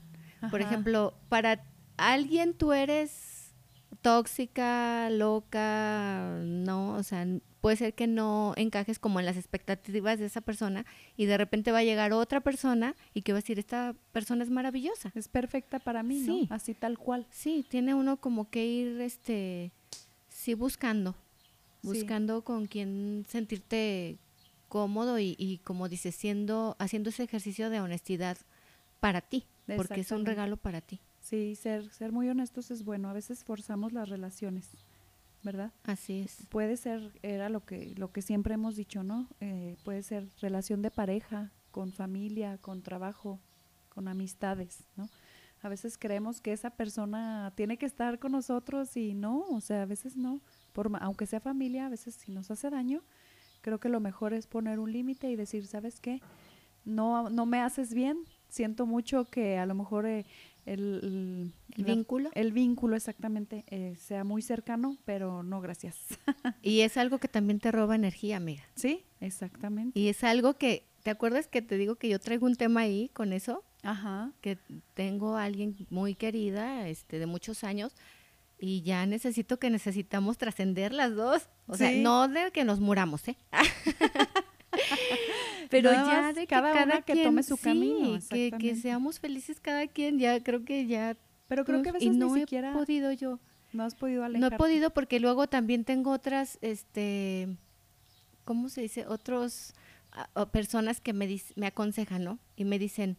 [0.50, 1.62] Por ejemplo, para
[1.96, 3.54] alguien tú eres
[4.02, 7.24] tóxica, loca, no, o sea,
[7.60, 11.72] puede ser que no encajes como en las expectativas de esa persona y de repente
[11.72, 15.12] va a llegar otra persona y que va a decir, esta persona es maravillosa.
[15.14, 16.46] Es perfecta para mí, Sí.
[16.48, 16.54] ¿no?
[16.56, 17.26] Así tal cual.
[17.30, 19.72] Sí, tiene uno como que ir, este,
[20.28, 21.12] sí buscando,
[21.82, 21.88] Sí.
[21.88, 24.18] buscando con quien sentirte
[24.68, 28.38] cómodo y, y como dices, siendo, haciendo ese ejercicio de honestidad
[29.00, 29.44] para ti,
[29.76, 31.00] porque es un regalo para ti.
[31.20, 33.08] Sí, ser, ser muy honestos es bueno.
[33.08, 34.68] A veces forzamos las relaciones,
[35.42, 35.72] ¿verdad?
[35.84, 36.46] Así es.
[36.48, 39.28] Puede ser, era lo que, lo que siempre hemos dicho, ¿no?
[39.40, 43.40] Eh, puede ser relación de pareja, con familia, con trabajo,
[43.88, 45.08] con amistades, ¿no?
[45.62, 49.82] A veces creemos que esa persona tiene que estar con nosotros y no, o sea,
[49.82, 50.40] a veces no.
[50.72, 53.02] Por, aunque sea familia, a veces si nos hace daño,
[53.60, 56.20] creo que lo mejor es poner un límite y decir, ¿sabes qué?
[56.84, 60.24] No, no me haces bien, siento mucho que a lo mejor eh,
[60.66, 62.30] el, ¿El la- vínculo?
[62.34, 65.96] el vínculo exactamente eh, sea muy cercano, pero no gracias.
[66.62, 68.62] Y es algo que también te roba energía, amiga.
[68.74, 69.98] sí, exactamente.
[69.98, 73.10] Y es algo que, ¿te acuerdas que te digo que yo traigo un tema ahí
[73.12, 73.64] con eso?
[73.82, 74.32] Ajá.
[74.42, 74.58] Que
[74.94, 77.94] tengo a alguien muy querida, este, de muchos años,
[78.58, 81.48] y ya necesito que necesitamos trascender las dos.
[81.66, 83.36] O sea, no de que nos muramos, ¿eh?
[85.70, 88.74] Pero Nada ya de que cada cada, una que tome su sí, camino, que, que
[88.76, 91.16] seamos felices cada quien, ya creo que ya...
[91.48, 93.38] Pero creo que a y veces no ni he siquiera podido yo.
[93.72, 94.52] no has podido No alejar.
[94.52, 97.48] he podido porque luego también tengo otras, este,
[98.44, 99.06] ¿cómo se dice?
[99.06, 99.74] Otros
[100.12, 102.38] ah, personas que me, dis- me aconsejan, ¿no?
[102.56, 103.16] Y me dicen,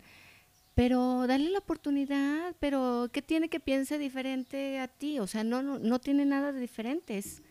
[0.75, 5.19] pero dale la oportunidad, pero ¿qué tiene que piense diferente a ti?
[5.19, 7.41] O sea, no, no, no tiene nada de diferente, es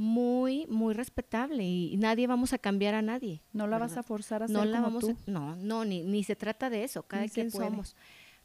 [0.00, 3.42] muy, muy respetable y, nadie vamos a cambiar a nadie.
[3.52, 5.10] No la vas a forzar a no ser la como vamos tú.
[5.10, 7.94] a- no, no, ni, ni se trata de eso, cada Ni quien somos.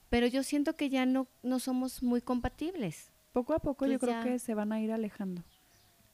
[0.10, 3.10] Pero yo siento que ya no, no somos muy compatibles.
[3.32, 5.44] Poco a poco yo creo que se van a ir alejando.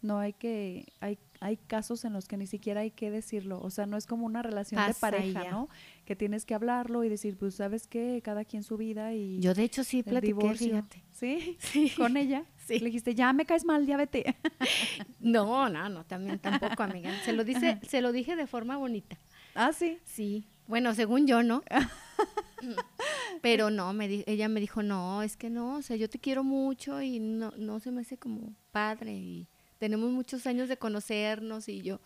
[0.04, 3.60] No hay que, hay, hay casos en los que ni siquiera hay que decirlo.
[3.62, 5.52] O sea, no es como una relación de Pasa pareja, ya.
[5.52, 5.70] ¿no?
[6.06, 8.22] Que tienes que hablarlo y decir, pues, ¿sabes qué?
[8.24, 10.68] Cada quien su vida y Yo de hecho sí platiqué, divorcio.
[10.68, 11.04] fíjate.
[11.14, 11.58] ¿Sí?
[11.72, 11.92] Sí.
[11.96, 12.46] Con ella.
[12.76, 12.80] Sí.
[12.80, 14.36] Le dijiste, ya me caes mal, ya vete.
[15.20, 17.12] No, no, no, también tampoco, amiga.
[17.24, 19.18] Se lo dice, se lo dije de forma bonita.
[19.56, 20.00] ah, sí.
[20.06, 20.46] Sí.
[20.68, 21.64] Bueno, según yo, ¿no?
[23.42, 26.20] Pero no, me di- ella me dijo, no, es que no, o sea, yo te
[26.20, 29.48] quiero mucho y no, no se me hace como padre y
[29.80, 32.00] tenemos muchos años de conocernos y yo,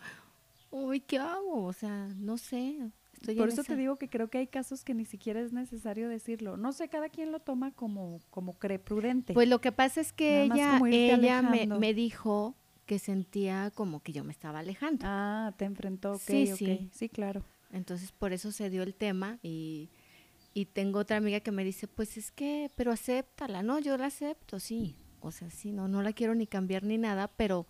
[0.70, 1.64] uy, ¿qué hago?
[1.64, 2.76] O sea, no sé.
[3.34, 6.56] Por eso te digo que creo que hay casos que ni siquiera es necesario decirlo.
[6.56, 9.32] No sé, cada quien lo toma como, como cree prudente.
[9.34, 12.54] Pues lo que pasa es que ella, ella me, me dijo
[12.86, 15.04] que sentía como que yo me estaba alejando.
[15.08, 16.58] ah, te enfrentó, ok, Sí, ok.
[16.58, 16.90] sí.
[16.92, 17.42] Sí, claro.
[17.72, 19.90] Entonces por eso se dio el tema y,
[20.54, 24.06] y tengo otra amiga que me dice, pues es que, pero acéptala, no, yo la
[24.06, 24.94] acepto, sí.
[25.20, 27.66] O sea, sí, no, no la quiero ni cambiar ni nada, pero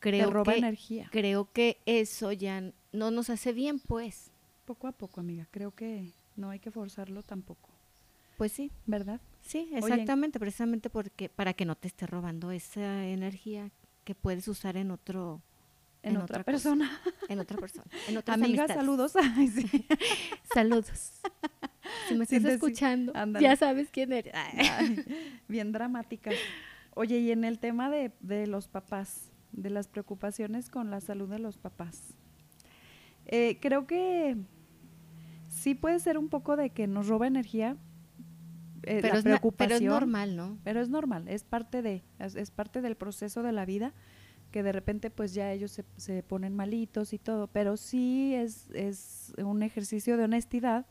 [0.00, 1.08] creo te roba que, energía.
[1.10, 4.31] creo que eso ya no nos hace bien, pues.
[4.64, 5.46] Poco a poco, amiga.
[5.50, 7.70] Creo que no hay que forzarlo tampoco.
[8.38, 9.20] Pues sí, ¿Verdad?
[9.42, 13.70] sí, Oye, exactamente, precisamente porque para que no te esté robando esa energía
[14.04, 15.42] que puedes usar en otro
[16.02, 16.70] En, En otra, otra cosa.
[16.70, 17.00] persona.
[17.28, 18.74] en otra persona, en otras Amiga, amistades.
[18.74, 19.12] saludos.
[19.36, 19.86] Ay, sí.
[20.54, 21.12] Saludos.
[22.08, 24.32] Si me estás escuchando, ya sabes quién eres.
[24.34, 25.04] Ay,
[25.48, 26.34] bien dramáticas.
[26.94, 31.28] Oye, y en el tema de, de los papás, de las preocupaciones con la salud
[31.28, 32.14] de los papás,
[33.26, 34.36] eh, creo que
[35.48, 37.76] sí puede ser un poco de que nos roba energía
[38.84, 39.82] eh, pero, la es na- pero preocupación.
[39.82, 40.58] es normal, ¿no?
[40.64, 43.92] Pero es normal, es parte de, es, es parte del proceso de la vida
[44.50, 48.68] que de repente pues ya ellos se, se ponen malitos y todo, pero sí es,
[48.74, 50.86] es un ejercicio de honestidad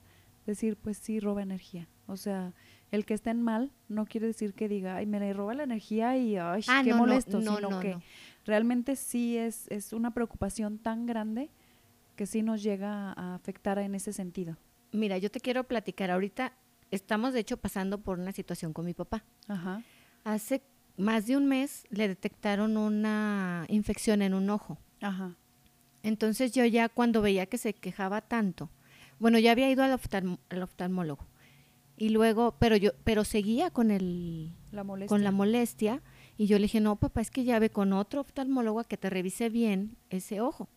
[0.47, 2.53] decir pues sí roba energía, o sea,
[2.91, 6.37] el que estén mal no quiere decir que diga, ay, me roba la energía y
[6.37, 7.97] ay, Ah, qué no, molesto, no, sino no, que
[8.45, 11.51] realmente sí es, es una preocupación tan grande
[12.15, 14.57] que sí nos llega a afectar en ese sentido.
[14.91, 16.11] Mira, yo te quiero platicar.
[16.11, 16.53] Ahorita
[16.91, 19.23] estamos, de hecho, pasando por una situación con mi papá.
[19.47, 19.81] Ajá.
[20.23, 20.61] Hace
[20.97, 24.77] más de un mes le detectaron una infección en un ojo.
[25.01, 25.35] Ajá.
[26.03, 28.69] Entonces yo ya cuando veía que se quejaba tanto,
[29.19, 29.99] bueno, ya había ido al,
[30.49, 31.27] al oftalmólogo.
[31.97, 35.09] Y luego, pero yo, pero seguía con el, La molestia.
[35.15, 36.01] con la molestia
[36.37, 38.97] Y yo le dije, no, papá, es que ya ve con otro oftalmólogo a que
[38.97, 40.67] te revise bien ese ojo,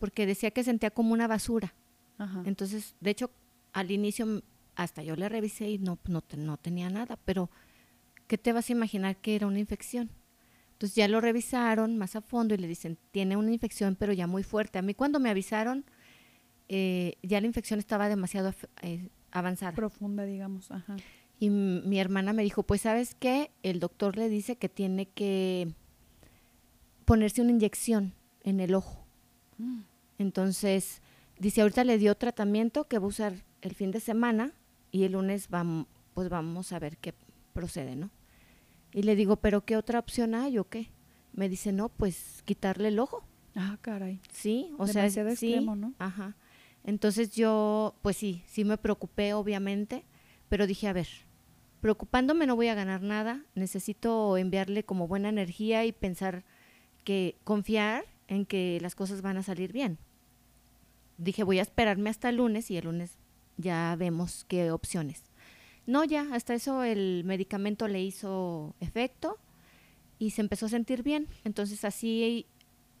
[0.00, 1.74] porque decía que sentía como una basura.
[2.18, 2.42] Ajá.
[2.46, 3.30] Entonces, de hecho,
[3.72, 4.42] al inicio
[4.74, 7.50] hasta yo le revisé y no, no, no tenía nada, pero
[8.26, 10.10] ¿qué te vas a imaginar que era una infección?
[10.72, 14.26] Entonces ya lo revisaron más a fondo y le dicen, tiene una infección, pero ya
[14.26, 14.78] muy fuerte.
[14.78, 15.84] A mí cuando me avisaron,
[16.68, 19.72] eh, ya la infección estaba demasiado eh, avanzada.
[19.72, 20.70] Profunda, digamos.
[20.70, 20.96] Ajá.
[21.38, 25.68] Y mi hermana me dijo, pues sabes qué, el doctor le dice que tiene que
[27.04, 29.04] ponerse una inyección en el ojo.
[29.58, 29.80] Mm.
[30.20, 31.00] Entonces,
[31.38, 34.52] dice, ahorita le dio tratamiento que va a usar el fin de semana
[34.90, 37.14] y el lunes vamos, pues vamos a ver qué
[37.54, 38.10] procede, ¿no?
[38.92, 40.90] Y le digo, ¿pero qué otra opción hay o qué?
[41.32, 43.24] Me dice, no, pues quitarle el ojo.
[43.54, 44.20] Ah, caray.
[44.30, 45.94] Sí, o Demasiado sea, sí, extremo, ¿no?
[45.98, 46.36] Ajá.
[46.84, 50.04] Entonces yo, pues sí, sí me preocupé, obviamente,
[50.50, 51.08] pero dije, a ver,
[51.80, 56.44] preocupándome no voy a ganar nada, necesito enviarle como buena energía y pensar
[57.04, 59.98] que confiar en que las cosas van a salir bien.
[61.20, 63.18] Dije, voy a esperarme hasta el lunes y el lunes
[63.58, 65.22] ya vemos qué opciones.
[65.86, 69.38] No, ya, hasta eso el medicamento le hizo efecto
[70.18, 71.28] y se empezó a sentir bien.
[71.44, 72.46] Entonces así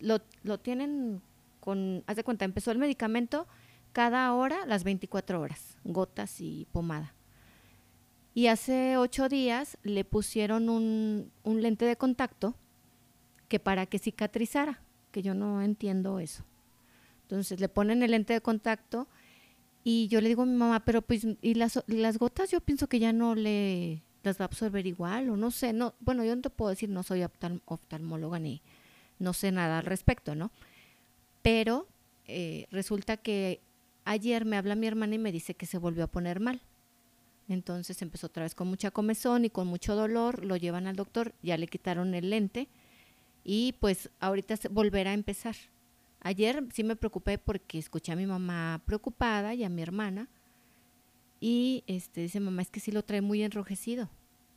[0.00, 1.22] lo, lo tienen
[1.60, 3.46] con, haz de cuenta, empezó el medicamento
[3.92, 7.14] cada hora, las 24 horas, gotas y pomada.
[8.34, 12.54] Y hace ocho días le pusieron un, un lente de contacto
[13.48, 16.44] que para que cicatrizara, que yo no entiendo eso.
[17.30, 19.06] Entonces le ponen el lente de contacto
[19.84, 21.78] y yo le digo a mi mamá, pero pues, ¿y las,
[22.18, 25.72] gotas yo pienso que ya no le las va a absorber igual o no sé,
[25.72, 28.62] no, bueno, yo no te puedo decir, no soy oftal- oftalmóloga ni
[29.20, 30.50] no sé nada al respecto, ¿no?
[31.40, 31.86] Pero
[32.26, 33.60] eh, resulta que
[34.04, 36.60] ayer me habla mi hermana y me dice que se volvió a poner mal.
[37.48, 41.32] Entonces empezó otra vez con mucha comezón y con mucho dolor, lo llevan al doctor,
[41.42, 42.68] ya le quitaron el lente
[43.44, 45.54] y pues ahorita volverá a empezar.
[46.20, 50.28] Ayer sí me preocupé porque escuché a mi mamá preocupada y a mi hermana
[51.40, 54.10] y este dice mamá es que sí lo trae muy enrojecido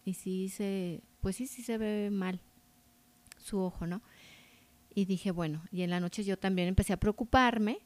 [0.03, 2.41] y sí se pues sí sí se ve mal
[3.37, 4.01] su ojo, ¿no?
[4.95, 7.79] Y dije, bueno, y en la noche yo también empecé a preocuparme.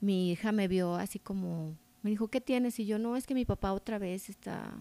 [0.00, 2.78] Mi hija me vio así como, me dijo, ¿qué tienes?
[2.80, 4.74] Y yo, no, es que mi papá otra vez está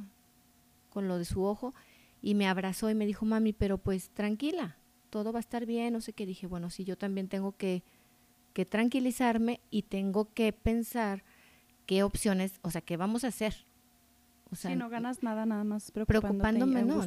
[0.89, 1.73] con lo de su ojo.
[2.21, 4.77] Y me abrazó y me dijo, mami, pero pues tranquila,
[5.09, 5.93] todo va a estar bien.
[5.93, 6.25] No sé qué.
[6.25, 7.83] Dije, bueno, sí, yo también tengo que,
[8.53, 11.23] que tranquilizarme y tengo que pensar
[11.85, 13.65] qué opciones, o sea, qué vamos a hacer.
[14.51, 17.03] O sea, sí, no ganas nada, nada más preocupándome, no,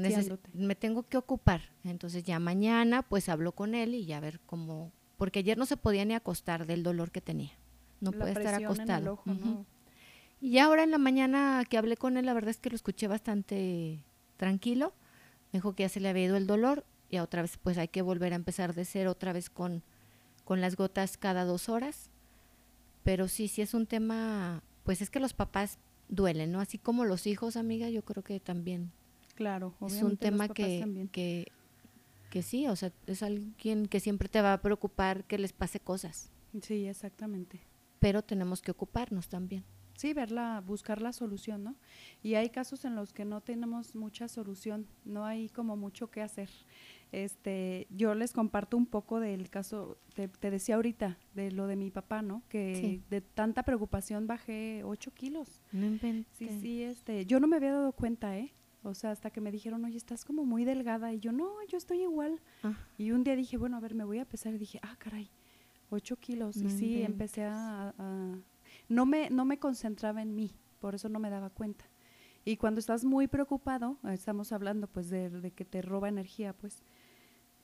[0.54, 1.72] me tengo que ocupar.
[1.82, 5.76] Entonces ya mañana pues hablo con él y ya ver cómo, porque ayer no se
[5.76, 7.52] podía ni acostar del dolor que tenía.
[8.00, 9.12] No La puede estar presión en el acostado.
[9.14, 9.66] ojo.
[10.40, 13.06] Y ahora en la mañana que hablé con él, la verdad es que lo escuché
[13.06, 14.04] bastante
[14.36, 14.92] tranquilo.
[15.52, 17.88] Me dijo que ya se le había ido el dolor y otra vez pues hay
[17.88, 19.84] que volver a empezar de cero otra vez con,
[20.44, 22.10] con las gotas cada dos horas.
[23.04, 25.78] Pero sí, sí es un tema, pues es que los papás
[26.08, 26.60] duelen, ¿no?
[26.60, 28.92] Así como los hijos, amiga, yo creo que también
[29.34, 31.46] Claro, es un los tema papás que, que,
[32.30, 35.80] que sí, o sea, es alguien que siempre te va a preocupar que les pase
[35.80, 37.60] cosas, Sí, exactamente.
[37.98, 39.64] pero tenemos que ocuparnos también.
[39.96, 41.76] Sí, verla, buscar la solución, ¿no?
[42.22, 46.22] Y hay casos en los que no tenemos mucha solución, no hay como mucho que
[46.22, 46.50] hacer.
[47.12, 51.76] Este, yo les comparto un poco del caso, te, te decía ahorita, de lo de
[51.76, 52.42] mi papá, ¿no?
[52.48, 53.02] Que Sí.
[53.10, 55.60] de tanta preocupación bajé 8 kilos.
[55.72, 56.34] No inventes.
[56.38, 58.54] Sí, sí, este, yo no me había dado cuenta, ¿eh?
[58.82, 61.12] O sea, hasta que me dijeron, oye, estás como muy delgada.
[61.12, 62.40] Y yo, no, yo estoy igual.
[62.62, 64.54] Ah, Y un día dije, bueno, a ver, me voy a pesar.
[64.54, 65.30] Y dije, ah, caray,
[65.90, 66.56] 8 kilos.
[66.56, 68.38] No y sí, empecé a, a-
[68.88, 71.84] No me, no me concentraba en mí, por eso no me daba cuenta.
[72.44, 76.82] Y cuando estás muy preocupado, estamos hablando pues de, de que te roba energía, pues,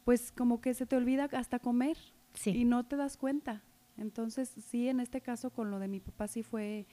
[0.08, 1.98] pues como que se te olvida hasta comer
[2.32, 2.52] sí.
[2.56, 3.62] y no te das cuenta.
[3.98, 6.86] Entonces, sí, en este caso con lo de mi papá sí fue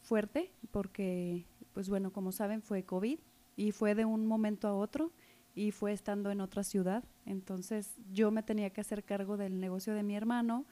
[0.00, 3.18] fuerte, porque, pues bueno, como saben, fue COVID
[3.56, 5.12] y fue de un momento a otro
[5.54, 7.04] y fue estando en otra ciudad.
[7.26, 10.64] Entonces, yo me tenía que hacer cargo del negocio de mi hermano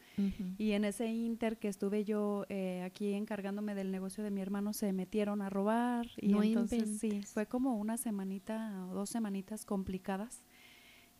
[0.56, 4.72] y en ese inter que estuve yo eh, aquí encargándome del negocio de mi hermano,
[4.72, 9.66] se metieron a robar y No entonces sí, fue como una semanita o dos semanitas
[9.66, 10.42] complicadas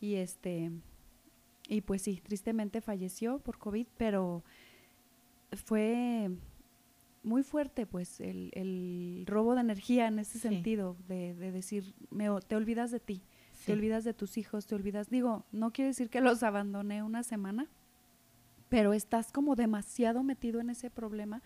[0.03, 0.71] y este
[1.69, 4.45] y pues sí, tristemente falleció por COVID, pero
[5.53, 6.29] fue
[7.23, 10.49] muy fuerte pues el, el robo de energía en ese Sí.
[10.49, 13.67] sentido de, de decir me, te olvidas de ti, Sí.
[13.67, 17.23] te olvidas de tus hijos, te olvidas, digo, no quiere decir que los abandoné una
[17.23, 17.71] semana,
[18.69, 21.43] pero estás como demasiado metido en ese problema,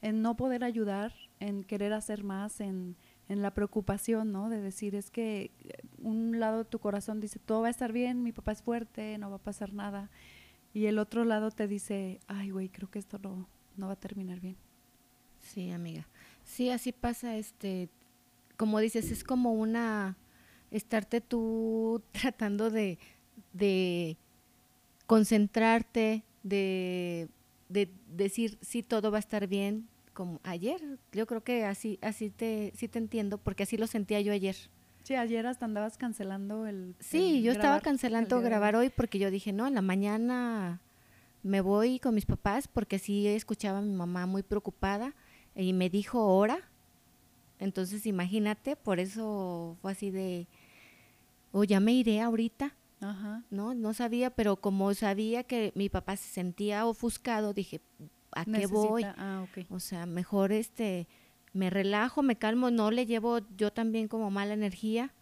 [0.00, 2.96] en no poder ayudar, en querer hacer más, en,
[3.28, 4.48] en la preocupación, ¿no?
[4.48, 5.50] De decir, es que
[6.02, 9.30] un lado tu corazón dice, todo va a estar bien, mi papá es fuerte, no
[9.30, 10.10] va a pasar nada.
[10.72, 13.96] Y el otro lado te dice, ay, güey, creo que esto no, no va a
[13.96, 14.56] terminar bien.
[15.40, 16.06] Sí, amiga.
[16.44, 17.88] Sí, así pasa, este,
[18.56, 20.16] como dices, es como una,
[20.70, 22.98] estarte tú tratando de,
[23.52, 24.16] de
[25.06, 27.28] concentrarte, de,
[27.68, 29.86] de decir, sí, todo va a estar bien,
[30.18, 30.98] como ayer.
[31.12, 34.56] Yo creo que así, así te, sí te entiendo, porque así lo sentía yo ayer.
[35.04, 36.96] Sí, ayer hasta andabas cancelando el.
[36.98, 40.80] Sí, el yo estaba cancelando grabar hoy porque yo dije, no, en la mañana
[41.44, 45.14] me voy con mis papás porque sí escuchaba a mi mamá muy preocupada
[45.54, 46.68] y me dijo hora.
[47.60, 50.48] Entonces imagínate, por eso fue así de,
[51.52, 53.44] o ya me iré ahorita, Ajá.
[53.50, 53.72] ¿no?
[53.72, 57.80] No sabía, pero como sabía que mi papá se sentía ofuscado, dije,
[58.40, 59.02] ¿a qué voy?
[59.04, 59.66] Ah, ok.
[59.70, 61.06] O sea, mejor este,
[61.52, 65.12] me relajo, me calmo, no le llevo yo también como mala energía.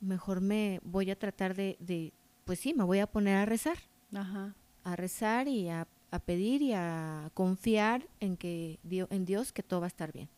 [0.00, 2.12] Mejor me voy a tratar de, de
[2.44, 3.76] pues sí, me voy a poner a rezar,
[4.14, 4.54] Ajá.
[4.84, 9.62] a rezar y a, a pedir y a confiar en que Dio- en Dios que
[9.62, 10.28] todo va a estar bien.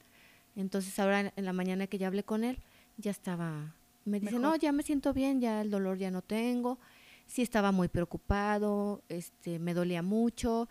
[0.56, 2.58] Entonces ahora en- en la mañana que ya hablé con él,
[2.96, 4.50] ya estaba, me dice, Mejor.
[4.50, 6.78] no, ya me siento bien, ya el dolor ya no tengo.
[7.26, 10.68] Sí estaba muy preocupado, este, me dolía mucho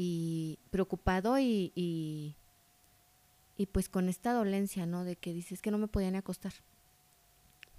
[0.00, 2.36] y preocupado y, y,
[3.56, 5.02] y pues con esta dolencia, ¿no?
[5.02, 6.52] De que dices que no me podía ni acostar.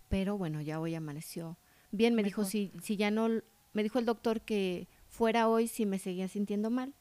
[0.09, 1.57] Pero bueno, ya hoy amaneció
[1.91, 2.15] bien.
[2.15, 3.29] Me dijo, si, si ya no,
[3.71, 6.93] me dijo el doctor que fuera hoy si me seguía sintiendo mal,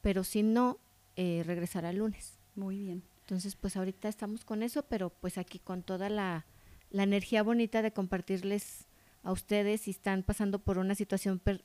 [0.00, 0.78] pero si no,
[1.16, 2.38] eh, regresará el lunes.
[2.54, 3.02] Muy bien.
[3.22, 6.46] Entonces, pues ahorita estamos con eso, pero pues aquí con toda la,
[6.90, 8.86] la energía bonita de compartirles
[9.24, 11.64] a ustedes si están pasando por una situación, per-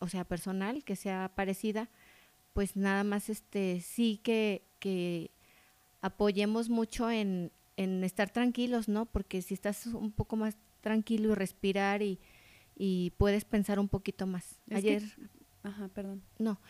[0.00, 1.88] o sea, personal, que sea parecida,
[2.58, 5.30] pues nada más este sí que, que
[6.00, 9.06] apoyemos mucho en, en estar tranquilos, ¿no?
[9.06, 12.18] Porque si estás un poco más tranquilo y respirar y,
[12.74, 14.58] y puedes pensar un poquito más.
[14.68, 15.02] Es que- Ayer,
[15.62, 16.20] Ajá, perdón.
[16.40, 16.60] no.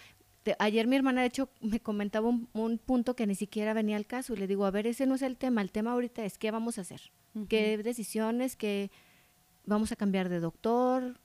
[0.43, 3.97] Te- ayer mi hermana, de hecho, me comentaba un, un punto que ni siquiera venía
[3.97, 6.23] al caso y le digo, a ver, ese no es el tema, el tema ahorita
[6.23, 7.01] es qué vamos a hacer,
[7.49, 8.91] qué decisiones, qué
[9.65, 11.19] vamos a cambiar de doctor,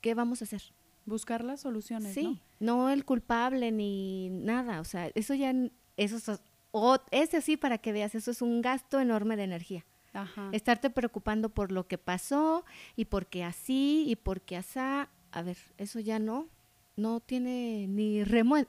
[0.00, 0.62] qué vamos a hacer.
[1.04, 2.76] Buscar las soluciones, Sí, ¿no?
[2.76, 5.52] no el culpable ni nada, o sea, eso ya,
[5.96, 9.84] eso es, o, ese sí para que veas, eso es un gasto enorme de energía.
[10.12, 10.50] Ajá.
[10.52, 12.64] Estarte preocupando por lo que pasó
[12.96, 16.48] y por qué así y por qué asá, a ver, eso ya no,
[16.96, 18.22] no tiene ni,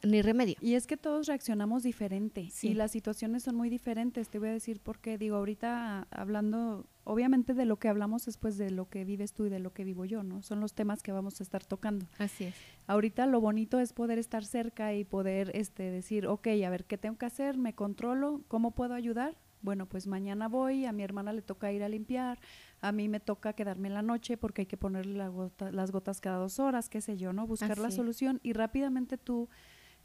[0.04, 0.56] ni remedio.
[0.62, 2.70] Y es que todos reaccionamos diferente Sí.
[2.70, 4.30] y las situaciones son muy diferentes.
[4.30, 5.18] Te voy a decir por qué.
[5.18, 9.50] Digo, ahorita hablando, obviamente de lo que hablamos después de lo que vives tú y
[9.50, 10.42] de lo que vivo yo, ¿no?
[10.42, 12.08] Son los temas que vamos a estar tocando.
[12.18, 12.56] Así es.
[12.88, 16.98] Ahorita lo bonito es poder estar cerca y poder este, decir, ok, a ver, ¿qué
[16.98, 17.58] tengo que hacer?
[17.58, 18.42] ¿Me controlo?
[18.48, 19.36] ¿Cómo puedo ayudar?
[19.64, 22.38] Bueno, pues mañana voy, a mi hermana le toca ir a limpiar,
[22.82, 25.92] a mí me toca quedarme en la noche porque hay que ponerle la gota- las
[25.92, 27.48] gotas cada dos horas, qué sé yo, ¿no?
[27.48, 29.48] Buscar la Así solución y rápidamente tú,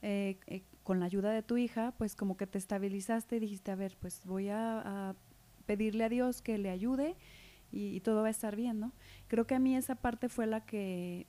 [0.00, 3.70] eh, eh, con la ayuda de tu hija, pues como que te estabilizaste y dijiste,
[3.72, 5.16] a ver, pues voy a, a
[5.66, 7.16] pedirle a Dios que le ayude
[7.72, 8.92] y, y todo va a estar bien, ¿no?
[9.26, 11.26] Creo que a mí esa parte fue la que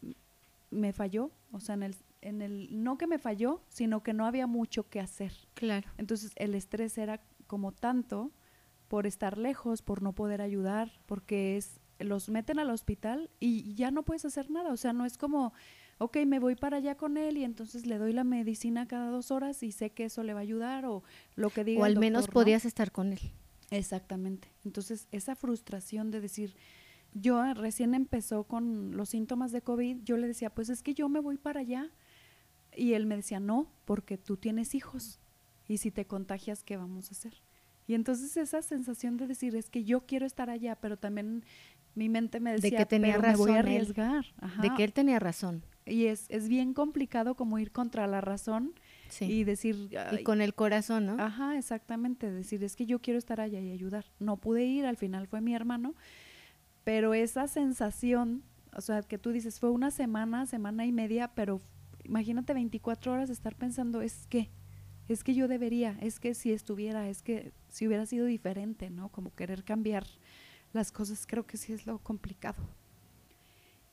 [0.70, 4.26] me falló, o sea, en el, en el, no que me falló, sino que no
[4.28, 5.34] había mucho que hacer.
[5.56, 5.89] Claro.
[5.98, 8.32] Entonces el estrés era como tanto
[8.88, 13.92] por estar lejos, por no poder ayudar, porque es los meten al hospital y ya
[13.92, 15.52] no puedes hacer nada, o sea, no es como,
[15.98, 19.32] ok, me voy para allá con él y entonces le doy la medicina cada dos
[19.32, 21.04] horas y sé que eso le va a ayudar o
[21.36, 22.42] lo que diga O el al menos doctor, ¿no?
[22.46, 23.20] podías estar con él.
[23.70, 24.48] Exactamente.
[24.64, 26.56] Entonces, esa frustración de decir,
[27.14, 30.94] yo eh, recién empezó con los síntomas de COVID, yo le decía, pues es que
[30.94, 31.92] yo me voy para allá.
[32.76, 35.20] Y él me decía, no, porque tú tienes hijos.
[35.70, 37.42] Y si te contagias, ¿qué vamos a hacer?
[37.88, 41.46] Y entonces esa sensación de decir, es que yo quiero estar allá, pero también
[41.96, 44.26] mi mente me De decía, que tenía pero me voy a arriesgar.
[44.42, 44.62] Ajá.
[44.62, 45.63] De que él tenía razón.
[45.86, 48.74] Y es, es bien complicado como ir contra la razón
[49.10, 49.26] Sí.
[49.26, 49.90] y decir...
[49.92, 51.13] Y, "Ay, con el corazón, ¿no?
[51.20, 52.30] Ajá, exactamente.
[52.32, 54.06] Decir, es que yo quiero estar allá y ayudar.
[54.20, 55.94] No pude ir, al final fue mi hermano,
[56.84, 58.44] pero esa sensación,
[58.76, 61.62] o sea, que tú dices, fue una semana, semana y media, pero
[62.04, 64.50] imagínate 24 horas de estar pensando, es que,
[65.10, 69.10] es que yo debería, es que si estuviera, es que si hubiera sido diferente, ¿no?
[69.10, 70.06] Como querer cambiar
[70.72, 72.64] las cosas, creo que sí es lo complicado.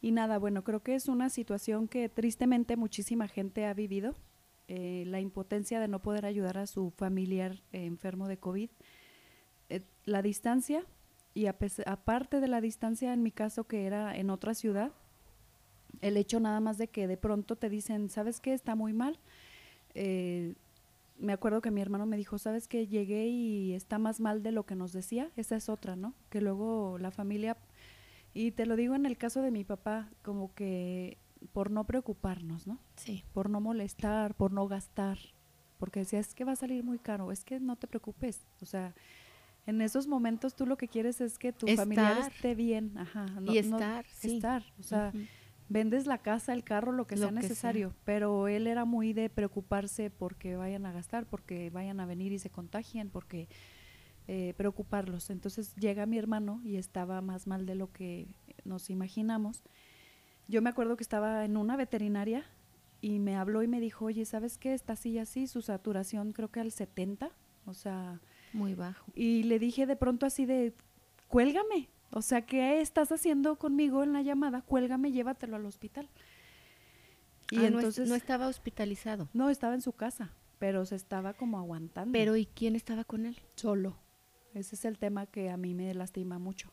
[0.03, 4.14] Y nada, bueno, creo que es una situación que tristemente muchísima gente ha vivido,
[4.69, 8.69] eh, la impotencia de no poder ayudar a su familiar eh, enfermo de COVID,
[9.71, 10.85] eh, la distancia
[11.33, 14.93] y aparte de la distancia, en mi caso que era en otra ciudad,
[16.03, 18.53] el hecho nada más de que de pronto te dicen, ¿sabes qué?
[18.53, 19.19] Está muy mal,
[21.19, 22.87] me acuerdo que mi hermano me dijo, ¿sabes qué?
[22.87, 25.31] Llegué y está más mal de lo que nos decía.
[25.37, 26.14] Esa es otra, ¿no?
[26.31, 27.57] Que luego la familia,
[28.35, 31.19] y te lo digo en el caso de mi papá, como que
[31.53, 32.79] por no preocuparnos, ¿no?
[32.97, 33.25] Sí.
[33.33, 35.19] Por no molestar, por no gastar,
[35.79, 38.67] porque decía, es que va a salir muy caro, es que no te preocupes, o
[38.67, 38.95] sea,
[39.67, 42.33] en esos momentos tú lo que quieres es que tu familiar Estar.
[42.33, 44.37] esté bien, ajá, no- y no- estar, sí.
[44.37, 45.12] estar, o sea.
[45.69, 47.43] Vendes la casa, el carro, lo que Lo sea que sea.
[47.43, 52.33] necesario, pero él era muy de preocuparse porque vayan a gastar, porque vayan a venir
[52.33, 53.49] y se contagien, porque
[54.29, 55.31] eh, preocuparlos.
[55.31, 58.29] Entonces llega mi hermano y estaba más mal de lo que
[58.64, 59.62] nos imaginamos.
[60.49, 62.45] Yo me acuerdo que estaba en una veterinaria
[63.01, 64.73] y me habló y me dijo, oye, ¿sabes qué?
[64.75, 67.31] Está así y así, su saturación creo que al 70,
[67.67, 68.21] o sea,
[68.53, 69.11] Muy bajo.
[69.14, 70.73] y le dije de pronto así de,
[71.29, 71.89] cuélgame.
[72.11, 74.62] O sea, ¿qué estás haciendo conmigo en la llamada?
[74.62, 76.09] Cuélgame, llévatelo al hospital.
[77.50, 79.28] Y Ah, no es- entonces, no, estaba hospitalizado.
[79.32, 82.12] no, estaba en su casa, pero se estaba como aguantando.
[82.12, 83.36] Pero ¿y quién estaba con él?
[83.54, 83.96] solo.
[84.54, 86.72] Ese es el tema que a mí me lastima mucho,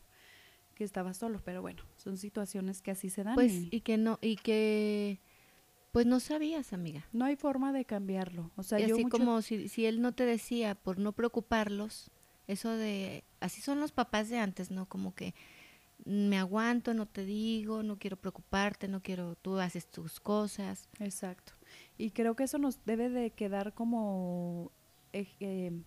[0.73, 1.41] que estaba solo.
[1.43, 3.36] Pero bueno, son situaciones que así se dan.
[3.36, 5.19] Pues y y que no y que
[5.91, 7.05] pues no sabías, amiga.
[7.11, 8.51] no hay forma de cambiarlo.
[8.55, 11.11] O sea, Y yo así mucho- como si, si él no te decía por no
[11.11, 12.09] preocuparlos,
[12.48, 14.88] eso de, así son los papás de antes, ¿no?
[14.88, 15.34] Como que
[16.06, 20.89] me aguanto, no te digo, no quiero preocuparte, no quiero, tú haces tus cosas.
[21.00, 21.54] Exacto.
[21.98, 24.72] Y creo que eso nos debe de quedar como,
[25.14, 25.84] ej- em,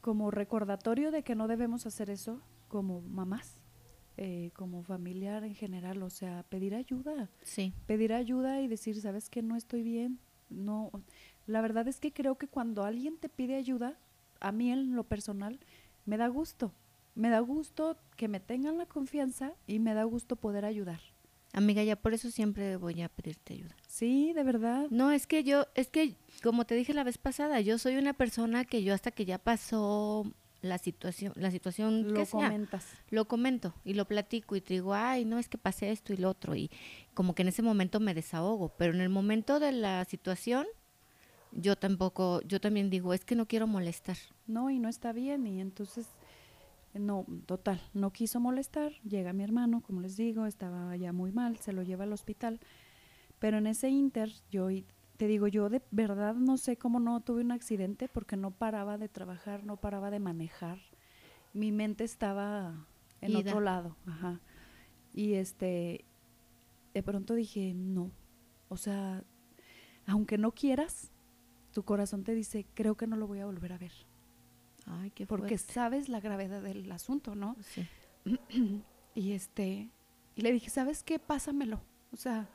[0.00, 3.58] como recordatorio de que no debemos hacer eso como mamás,
[4.16, 6.02] eh, como familiar en general.
[6.02, 10.18] O sea, pedir ayuda, Sí, pedir ayuda y decir, sabes que no estoy bien.
[10.48, 10.90] No,
[11.46, 13.98] la verdad es que creo que cuando alguien te pide ayuda,
[14.40, 15.60] a mí en lo personal,
[16.04, 16.72] me da gusto.
[17.14, 21.00] Me da gusto que me tengan la confianza y me da gusto poder ayudar.
[21.52, 23.76] amiga, ya por eso siempre voy a pedirte ayuda.
[23.88, 24.86] Sí, de verdad.
[24.90, 28.12] No, es que yo, es que como te dije la vez pasada, yo soy una
[28.14, 30.32] persona que yo hasta que ya pasó
[30.62, 32.86] la situación, la situación Lo que sea, comentas.
[33.08, 36.18] lo comento y lo platico y te digo, ay, no es que pasé esto y
[36.18, 36.70] lo otro y
[37.14, 40.66] como que en ese momento me desahogo, pero en el momento de la situación
[41.52, 44.16] yo tampoco, yo también digo, es que no quiero molestar.
[44.46, 45.46] No, y no está bien.
[45.46, 46.06] Y entonces,
[46.94, 48.92] no, total, no quiso molestar.
[49.02, 52.60] Llega mi hermano, como les digo, estaba ya muy mal, se lo lleva al hospital.
[53.38, 54.68] Pero en ese inter, yo
[55.16, 58.98] te digo, yo de verdad no sé cómo no tuve un accidente porque no paraba
[58.98, 60.78] de trabajar, no paraba de manejar.
[61.52, 62.86] Mi mente estaba
[63.20, 63.40] en Ida.
[63.40, 64.40] otro lado, ajá.
[65.12, 66.04] Y este,
[66.94, 68.12] de pronto dije, no,
[68.68, 69.24] o sea,
[70.06, 71.10] aunque no quieras,
[71.72, 73.92] tu corazón te dice, creo que no lo voy a volver a ver
[74.86, 75.72] Ay, qué porque fuerte.
[75.72, 77.56] sabes la gravedad del asunto, ¿no?
[77.60, 77.86] Sí.
[79.12, 79.90] Y este,
[80.36, 81.18] y le dije, ¿sabes qué?
[81.18, 81.80] Pásamelo.
[82.12, 82.48] O sea,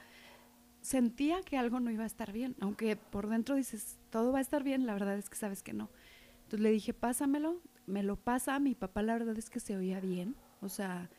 [0.82, 4.42] sentía que algo no iba a estar bien, aunque por dentro dices, todo va a
[4.42, 5.90] estar bien, la verdad es que sabes que no.
[6.44, 10.00] Entonces le dije, pásamelo, me lo pasa, mi papá la verdad es que se oía
[10.00, 11.10] bien, o sea,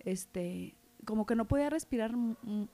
[0.00, 0.74] este,
[1.04, 2.12] como que no podía respirar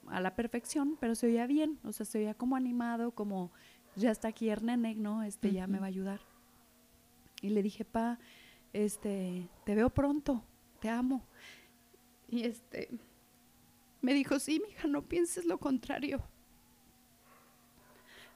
[0.06, 3.52] a la perfección, pero se oía bien, o sea, se oía como animado, como
[3.98, 5.22] ya está aquí nene, ¿no?
[5.22, 6.20] Este ya me va a ayudar.
[7.40, 8.18] Y le dije, pa,
[8.72, 10.42] este, te veo pronto,
[10.80, 11.24] te amo.
[12.28, 12.90] Y este,
[14.00, 16.22] me dijo, sí, mija, no pienses lo contrario.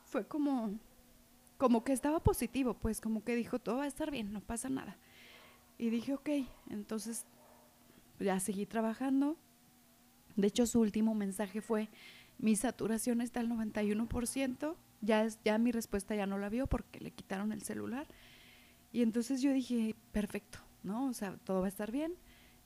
[0.04, 0.78] Fue como,
[1.56, 4.68] como que estaba positivo, pues como que dijo, todo va a estar bien, no pasa
[4.68, 4.96] nada.
[5.78, 6.28] Y dije, ok,
[6.70, 7.26] entonces
[8.20, 9.36] ya seguí trabajando.
[10.36, 11.88] De hecho, su último mensaje fue,
[12.38, 17.00] mi saturación está al 91%, ya, es, ya mi respuesta ya no la vio porque
[17.00, 18.07] le quitaron el celular.
[18.92, 21.07] Y entonces yo dije, perfecto, ¿no?
[21.07, 22.14] O sea, todo va a estar bien.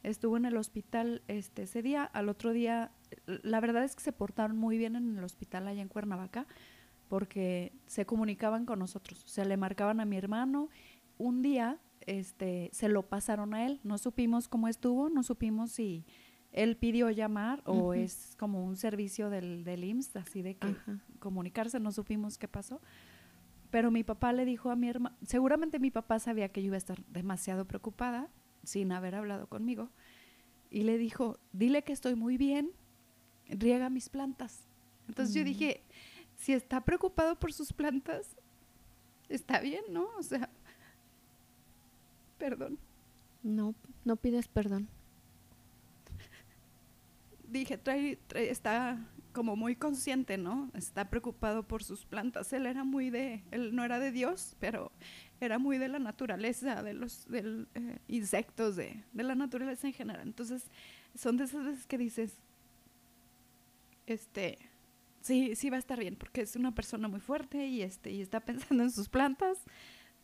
[0.03, 2.93] Estuvo en el hospital este, ese día, al otro día,
[3.27, 6.47] la verdad es que se portaron muy bien en el hospital allá en Cuernavaca,
[7.09, 10.69] porque se comunicaban con nosotros, o sea, le marcaban a mi hermano.
[11.19, 16.05] Un día este, se lo pasaron a él, no supimos cómo estuvo, no supimos si
[16.53, 21.01] él pidió llamar o es como un servicio del, del IMSS, así de que Ajá.
[21.19, 22.81] comunicarse, no supimos qué pasó.
[23.71, 26.77] Pero mi papá le dijo a mi hermano, seguramente mi papá sabía que yo iba
[26.77, 28.31] a estar demasiado preocupada
[28.63, 29.91] sin haber hablado conmigo,
[30.71, 32.71] y le dijo, dile que estoy muy bien,
[33.49, 34.67] riega mis plantas.
[35.09, 35.45] Entonces yo Mm.
[35.45, 35.85] dije,
[36.37, 38.37] si está preocupado por sus plantas,
[39.29, 40.09] está bien, ¿no?
[40.19, 40.51] O sea,
[42.39, 42.79] perdón.
[43.43, 43.75] No,
[44.05, 44.89] no pides perdón.
[47.59, 48.99] Dije, trae, está
[49.33, 50.71] como muy consciente, ¿no?
[50.75, 52.53] Está preocupado por sus plantas.
[52.55, 54.91] Él era muy de, él no era de Dios, pero
[55.41, 59.93] era muy de la naturaleza, de los del, eh, insectos, de, de la naturaleza en
[59.93, 60.27] general.
[60.27, 60.65] Entonces,
[61.15, 62.33] son de esas veces que dices,
[64.07, 64.59] este,
[65.21, 68.23] sí, sí va a estar bien, porque es una persona muy fuerte y, este, y
[68.23, 69.59] está pensando en sus plantas,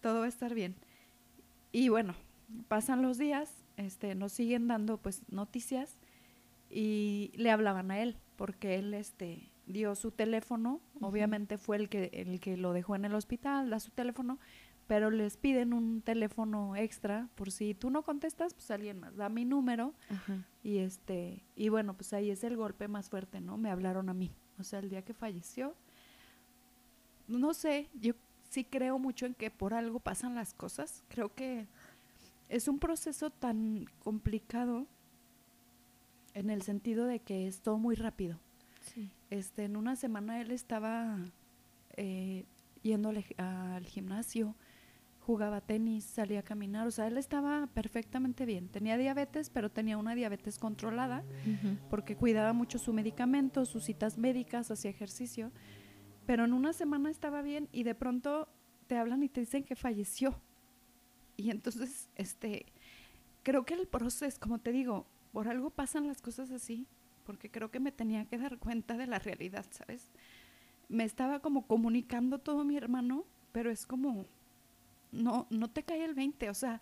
[0.01, 0.75] todo va a estar bien.
[1.71, 2.15] Y bueno,
[2.69, 5.97] pasan los días, este, nos siguen dando pues noticias
[6.73, 12.11] y le hablaban a él, porque él este, dio su teléfono, obviamente fue el que,
[12.15, 14.39] el que lo dejó en el hospital, da su teléfono,
[14.87, 19.29] pero les piden un teléfono extra por si tú no contestas, pues alguien más da
[19.29, 19.95] mi número
[20.63, 23.59] y este y bueno, pues ahí es el golpe más fuerte, ¿no?
[23.59, 25.77] Me hablaron a mí, o sea, el día que falleció.
[27.29, 28.15] No sé, yo
[28.51, 31.05] sí creo mucho en que por algo pasan las cosas.
[31.09, 31.69] Creo que
[32.49, 34.89] es un proceso tan complicado
[36.35, 38.39] en el sentido de que es todo muy rápido.
[39.31, 41.19] Este, en una semana él estaba
[41.97, 42.45] eh,
[42.83, 44.55] yendo al, gimnasio,
[45.21, 48.69] jugaba tenis, salía a caminar, o sea, él estaba perfectamente bien.
[48.69, 51.25] Tenía diabetes, pero tenía una diabetes controlada
[51.89, 55.53] porque cuidaba mucho su medicamento, sus citas médicas, hacía ejercicio.
[56.27, 58.49] Pero en una semana estaba bien y de pronto
[58.87, 60.41] te hablan y te dicen que falleció.
[61.37, 62.67] Y entonces, este,
[63.43, 66.87] creo que el proceso, como te digo, por algo pasan las cosas así,
[67.25, 70.11] porque creo que me tenía que dar cuenta de la realidad, ¿sabes?
[70.89, 74.27] Me estaba como comunicando todo mi hermano, pero es como,
[75.11, 76.81] no, no te cae el 20, o sea,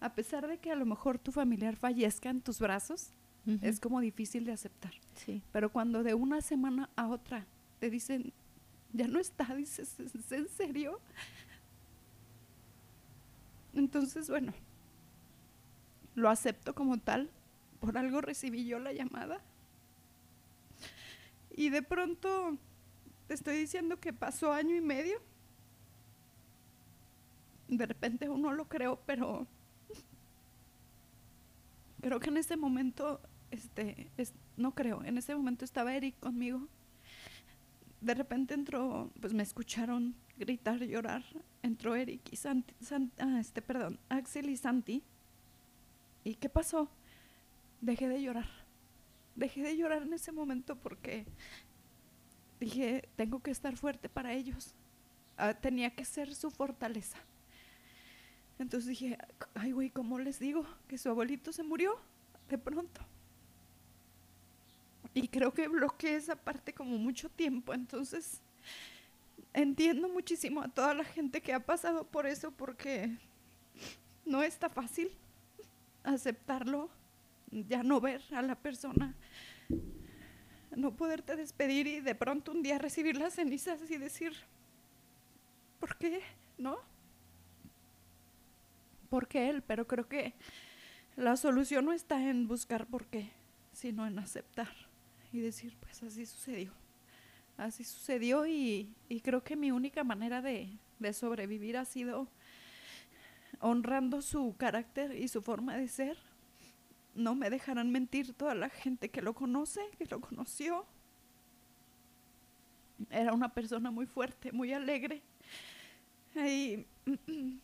[0.00, 3.12] a pesar de que a lo mejor tu familiar fallezca en tus brazos,
[3.60, 4.92] es como difícil de aceptar.
[5.16, 5.42] Sí.
[5.52, 7.44] Pero cuando de una semana a otra
[7.80, 8.32] te dicen,
[8.92, 11.00] ya no está, dices, ¿es en serio?
[13.74, 14.52] Entonces, bueno,
[16.14, 17.30] lo acepto como tal,
[17.82, 19.42] por algo recibí yo la llamada.
[21.50, 22.56] Y de pronto
[23.26, 25.20] te estoy diciendo que pasó año y medio.
[27.66, 29.48] De repente uno lo creo, pero
[32.00, 33.20] creo que en ese momento,
[33.50, 34.12] este,
[34.56, 36.68] no creo, en ese momento estaba Eric conmigo.
[38.00, 41.24] De repente entró, pues me escucharon gritar, llorar.
[41.64, 42.74] Entró Eric y Santi,
[43.18, 45.02] ah, este, perdón, Axel y Santi.
[46.22, 46.88] ¿Y qué pasó?
[47.82, 48.62] Dejé de llorar
[49.34, 51.26] dejé de llorar en ese momento porque
[52.60, 54.74] dije, tengo que estar fuerte para ellos.
[55.36, 57.18] Ah, tenía que ser su fortaleza.
[58.58, 59.18] Entonces dije,
[59.54, 61.98] ay güey, ¿cómo les digo que su abuelito se murió
[62.48, 63.00] de pronto?
[65.14, 67.74] Y creo que bloqueé esa parte como mucho tiempo.
[67.74, 68.40] Entonces
[69.54, 73.10] entiendo muchísimo a toda la gente que ha pasado por eso porque
[74.24, 75.10] no está fácil
[76.04, 76.88] aceptarlo
[77.52, 79.14] ya no ver a la persona,
[80.74, 84.32] no poderte despedir y de pronto un día recibir las cenizas y decir,
[85.78, 86.22] ¿por qué?
[86.56, 86.78] ¿No?
[89.10, 89.62] ¿Por qué él?
[89.62, 90.34] Pero creo que
[91.16, 93.30] la solución no está en buscar por qué,
[93.72, 94.72] sino en aceptar
[95.32, 96.72] y decir, pues así sucedió.
[97.58, 102.28] Así sucedió y, creo que mi única manera de, de sobrevivir ha sido
[103.60, 106.18] honrando su carácter y su forma de ser
[107.14, 110.86] no me dejarán mentir toda la gente que lo conoce, que lo conoció.
[113.10, 115.22] Era una persona muy fuerte, muy alegre.
[116.34, 116.86] Y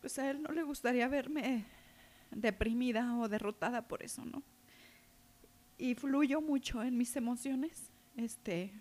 [0.00, 1.64] pues a él no le gustaría verme
[2.30, 4.42] deprimida o derrotada por eso, ¿no?
[5.78, 7.90] Y fluyo mucho en mis emociones.
[8.16, 8.72] Este,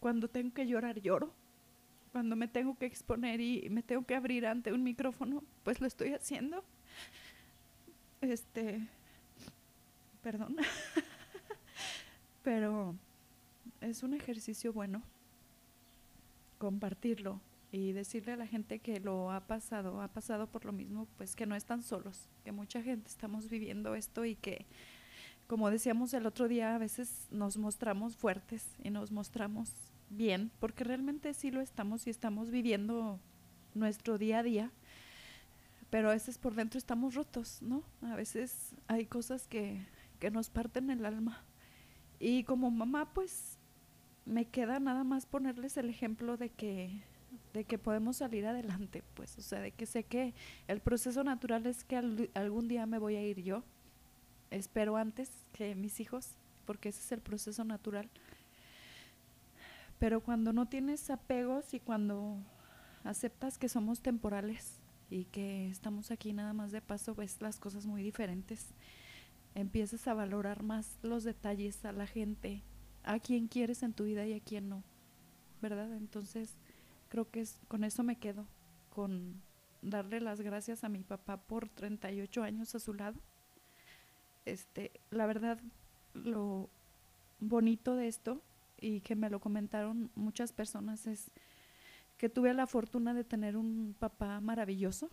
[0.00, 1.32] cuando tengo que llorar, lloro.
[2.12, 5.86] Cuando me tengo que exponer y me tengo que abrir ante un micrófono, pues lo
[5.86, 6.64] estoy haciendo.
[8.20, 8.86] Este,
[10.22, 10.56] perdón,
[12.42, 12.94] pero
[13.80, 15.02] es un ejercicio bueno
[16.58, 17.40] compartirlo
[17.70, 21.36] y decirle a la gente que lo ha pasado, ha pasado por lo mismo, pues
[21.36, 24.64] que no están solos, que mucha gente estamos viviendo esto y que,
[25.46, 29.70] como decíamos el otro día, a veces nos mostramos fuertes y nos mostramos
[30.08, 33.20] bien, porque realmente sí lo estamos y estamos viviendo
[33.74, 34.72] nuestro día a día
[35.96, 37.82] pero a veces por dentro estamos rotos, ¿no?
[38.02, 39.86] A veces hay cosas que,
[40.18, 41.42] que nos parten el alma.
[42.18, 43.58] Y como mamá, pues
[44.26, 47.02] me queda nada más ponerles el ejemplo de que
[47.54, 50.34] de que podemos salir adelante, pues, o sea, de que sé que
[50.68, 51.96] el proceso natural es que
[52.34, 53.64] algún día me voy a ir yo.
[54.50, 56.32] Espero antes que mis hijos,
[56.66, 58.10] porque ese es el proceso natural.
[59.98, 62.36] Pero cuando no tienes apegos y cuando
[63.02, 67.86] aceptas que somos temporales, y que estamos aquí nada más de paso, ves las cosas
[67.86, 68.66] muy diferentes.
[69.54, 72.62] Empiezas a valorar más los detalles, a la gente,
[73.04, 74.82] a quien quieres en tu vida y a quien no,
[75.62, 75.96] ¿verdad?
[75.96, 76.54] Entonces,
[77.08, 78.46] creo que con eso me quedo,
[78.90, 79.40] con
[79.82, 83.20] darle las gracias a mi papá por 38 años a su lado.
[84.44, 85.60] Este, la verdad,
[86.14, 86.68] lo
[87.40, 88.42] bonito de esto
[88.80, 91.30] y que me lo comentaron muchas personas es
[92.16, 95.10] que tuve la fortuna de tener un papá maravilloso,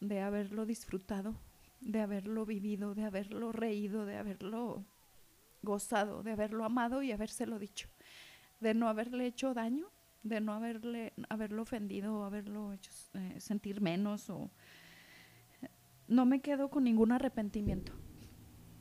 [0.00, 1.34] de haberlo disfrutado,
[1.80, 4.84] de haberlo vivido, de haberlo reído, de haberlo
[5.62, 7.88] gozado, de haberlo amado y habérselo dicho,
[8.60, 9.90] de no haberle hecho daño,
[10.22, 14.50] de no haberle haberlo ofendido haberlo hecho eh, sentir menos o
[16.08, 17.92] no me quedo con ningún arrepentimiento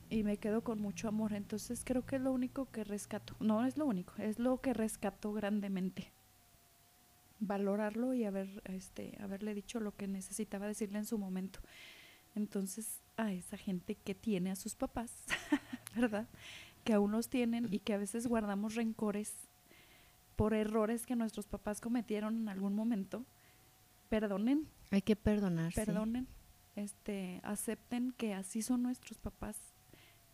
[0.09, 1.33] y me quedo con mucho amor.
[1.33, 3.35] Entonces creo que es lo único que rescato.
[3.39, 6.11] No es lo único, es lo que rescato grandemente.
[7.39, 11.59] Valorarlo y haber, este, haberle dicho lo que necesitaba decirle en su momento.
[12.33, 15.11] Entonces, a esa gente que tiene a sus papás,
[15.95, 16.27] ¿verdad?
[16.83, 19.33] Que aún los tienen y que a veces guardamos rencores
[20.35, 23.25] por errores que nuestros papás cometieron en algún momento,
[24.09, 24.67] perdonen.
[24.91, 25.73] Hay que perdonar.
[25.73, 26.27] Perdonen.
[26.75, 29.57] Este, acepten que así son nuestros papás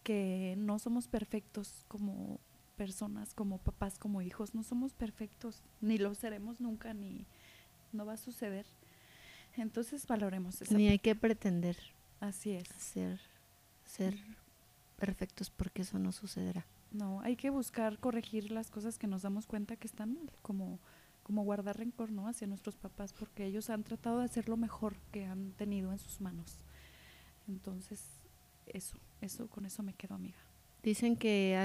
[0.04, 2.39] que no somos perfectos como
[2.82, 7.27] personas, como papás, como hijos, no somos perfectos, ni lo seremos nunca, ni
[7.93, 8.65] no va a suceder.
[9.55, 10.75] Entonces valoremos eso.
[10.75, 11.77] Ni hay que pretender.
[12.19, 12.67] Así es.
[12.69, 13.21] Ser,
[13.86, 14.15] ser
[14.97, 16.65] perfectos porque eso no sucederá.
[16.91, 20.79] No, hay que buscar corregir las cosas que nos damos cuenta que están mal, como,
[21.21, 22.27] como guardar rencor ¿no?
[22.27, 25.99] hacia nuestros papás, porque ellos han tratado de hacer lo mejor que han tenido en
[25.99, 26.57] sus manos.
[27.47, 28.03] Entonces,
[28.65, 30.39] eso, eso, con eso me quedo amiga.
[30.82, 31.55] Dicen que,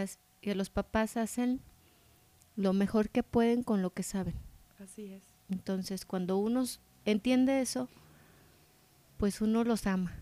[0.41, 1.61] que los papás hacen
[2.57, 4.35] lo mejor que pueden con lo que saben.
[4.79, 5.23] Así es.
[5.51, 6.65] Entonces, cuando uno
[7.05, 7.89] entiende eso,
[9.17, 10.15] pues uno los ama.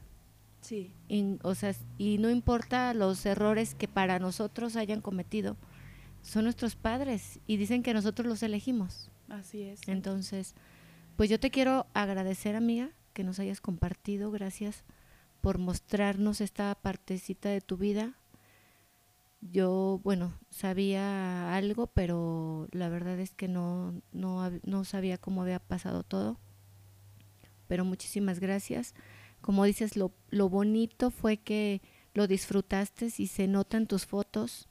[0.61, 0.93] Sí.
[1.09, 5.57] Y, o sea, y no importa los errores que para nosotros hayan cometido,
[6.23, 9.11] son nuestros padres y dicen que nosotros los elegimos.
[9.29, 9.81] Así es.
[9.87, 10.55] Entonces,
[11.17, 14.31] pues yo te quiero agradecer, amiga, que nos hayas compartido.
[14.31, 14.85] Gracias
[15.41, 18.15] por mostrarnos esta partecita de tu vida.
[19.53, 25.59] Yo, bueno, sabía algo, pero la verdad es que no, no, no sabía cómo había
[25.59, 26.38] pasado todo.
[27.68, 28.95] Pero muchísimas gracias.
[29.42, 31.82] Como dices, lo, lo bonito fue que
[32.14, 34.68] lo disfrutaste y se notan tus fotos,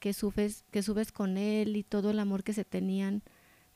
[0.00, 3.22] que subes, que subes con él y todo el amor que se tenían.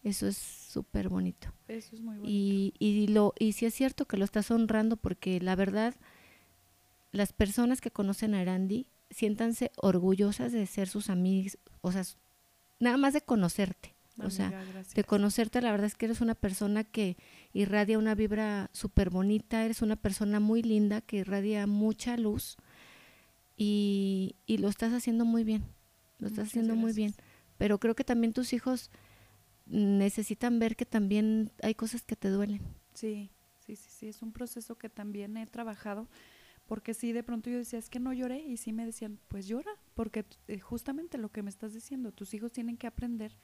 [0.02, 1.52] Eso es súper bonito.
[1.68, 2.28] Eso es muy bonito.
[2.28, 5.94] Y, y, lo, y sí es cierto que lo estás honrando porque la verdad
[7.12, 8.86] las personas que conocen a Arandi
[9.16, 12.04] siéntanse orgullosas de ser sus amigos, o sea,
[12.80, 13.94] nada más de conocerte.
[14.22, 14.52] o sea,
[14.94, 17.16] de conocerte, la verdad es que eres una persona que
[17.54, 22.58] irradia una vibra súper bonita, eres una persona muy linda que irradia mucha luz
[23.56, 25.64] y, y lo estás haciendo muy bien,
[26.18, 27.14] lo estás haciendo muy bien.
[27.56, 28.90] Pero creo que también tus hijos
[29.64, 32.60] necesitan ver que también hay cosas que te duelen.
[32.92, 33.30] Sí,
[33.64, 36.06] sí, sí, sí, es un proceso que también he trabajado
[36.66, 39.46] porque sí, de pronto yo decía, es que no lloré, y sí me decían, pues
[39.46, 43.36] llora, porque eh, justamente lo que me estás diciendo, tus hijos tienen que aprender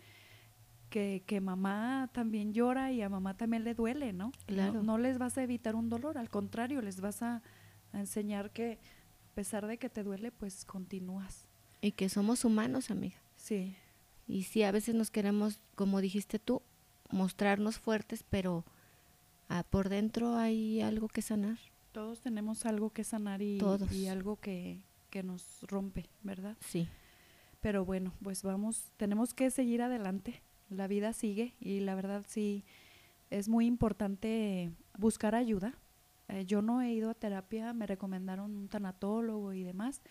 [0.90, 4.30] que, que mamá también llora y a mamá también le duele, ¿no?
[4.46, 4.82] Claro.
[4.82, 7.42] No, les vas a evitar un dolor, al contrario, les vas a,
[7.92, 8.78] a enseñar que
[9.30, 11.48] a pesar de que te duele, pues continúas.
[11.80, 13.16] Y que somos humanos, amiga.
[13.36, 13.74] Sí.
[14.28, 16.60] Y sí, a veces nos queremos, como dijiste tú,
[17.10, 18.64] mostrarnos fuertes, pero
[19.48, 21.58] ah, por dentro hay algo que sanar.
[21.93, 26.57] Todos tenemos algo que sanar y, y algo que, que, nos rompe, ¿verdad?
[26.61, 26.88] Sí.
[27.61, 30.43] Pero bueno, pues vamos, tenemos que seguir adelante.
[30.68, 32.64] La vida sigue y la verdad sí
[33.30, 35.74] es muy importante buscar ayuda.
[36.28, 40.03] Eh, yo no he ido a terapia, me recomendaron un tanatólogo y demás.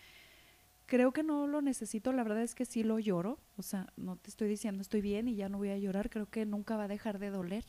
[0.86, 4.16] Creo que no lo necesito, la verdad es que sí lo lloro, o sea, no
[4.16, 6.84] te estoy diciendo estoy bien y ya no voy a llorar, creo que nunca va
[6.84, 7.64] a dejar de doler.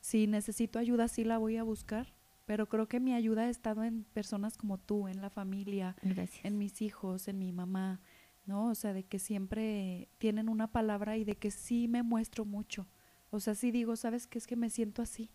[0.00, 2.14] Si necesito ayuda, sí la voy a buscar,
[2.50, 5.94] pero creo que mi ayuda ha estado en personas como tú, en la familia,
[6.42, 8.00] en mis hijos, en mi mamá,
[8.44, 8.70] ¿no?
[8.70, 12.88] O sea, de que siempre tienen una palabra y de que sí me muestro mucho.
[13.30, 15.30] O sea, sí digo, ¿sabes qué es que me siento así?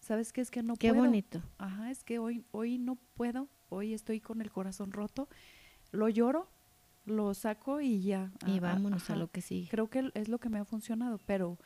[0.00, 1.04] ¿Sabes qué es que no qué puedo?
[1.04, 1.42] Qué bonito.
[1.58, 5.28] Ajá, es que hoy hoy no puedo, hoy estoy con el corazón roto.
[5.92, 6.50] Lo lloro,
[7.04, 8.32] lo saco y ya.
[8.44, 9.68] Y vámonos a lo que sigue.
[9.68, 11.60] Creo que es lo que me ha funcionado, pero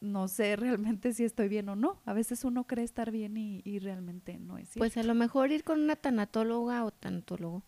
[0.00, 2.00] no sé realmente si estoy bien o no.
[2.04, 4.78] A veces uno cree estar bien y, realmente no es cierto.
[4.78, 7.62] Pues a lo mejor ir con una tanatóloga o tanatólogo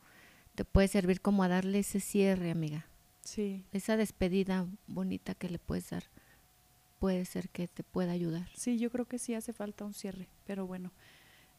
[0.55, 2.87] te puede servir como a darle ese cierre, amiga.
[3.21, 3.65] Sí.
[3.73, 6.05] Esa despedida bonita que le puedes dar
[6.99, 8.49] puede ser que te pueda ayudar.
[8.55, 10.93] Sí, yo creo que sí hace falta un cierre, pero bueno.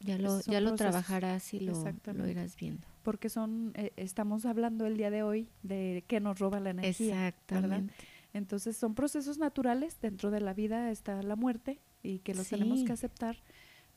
[0.00, 1.74] Ya lo, ya lo trabajarás y lo,
[2.14, 2.86] lo, irás viendo.
[3.02, 7.28] Porque son, eh, estamos hablando el día de hoy de que nos roba la energía.
[7.28, 7.92] Exactamente.
[8.32, 12.84] Entonces son procesos naturales, dentro de la vida está la muerte y que los tenemos
[12.84, 13.36] que aceptar,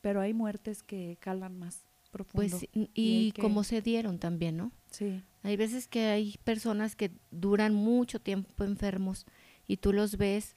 [0.01, 2.57] pero hay muertes que calan más profundo.
[2.57, 4.71] Pues y, como se dieron también, ¿no?
[4.91, 5.23] Sí.
[5.43, 9.25] Hay veces que hay personas que duran mucho tiempo enfermos
[9.67, 10.55] y tú los ves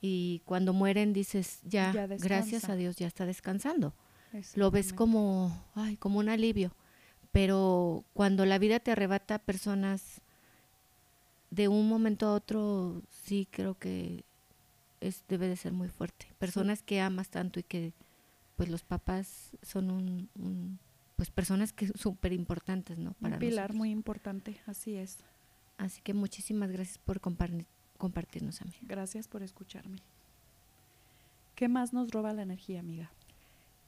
[0.00, 3.94] y cuando mueren dices, ya, Ya gracias a Dios, ya está descansando.
[4.54, 6.74] Lo ves como, ay, como un alivio.
[7.30, 10.22] Pero cuando la vida te arrebata personas
[11.52, 14.24] de un momento a otro, sí creo que
[15.00, 16.26] es, debe de ser muy fuerte.
[16.38, 17.92] Personas que amas tanto y que,
[18.56, 20.78] pues los papás son un, un-
[21.16, 23.14] pues personas que súper importantes, ¿no?
[23.20, 23.76] Un pilar nosotros.
[23.76, 25.18] muy importante, así es.
[25.76, 27.66] Así que muchísimas gracias por comparni-
[27.98, 28.78] compartirnos, amiga.
[28.82, 29.98] Gracias por escucharme.
[31.54, 33.10] ¿Qué más nos roba la energía, amiga?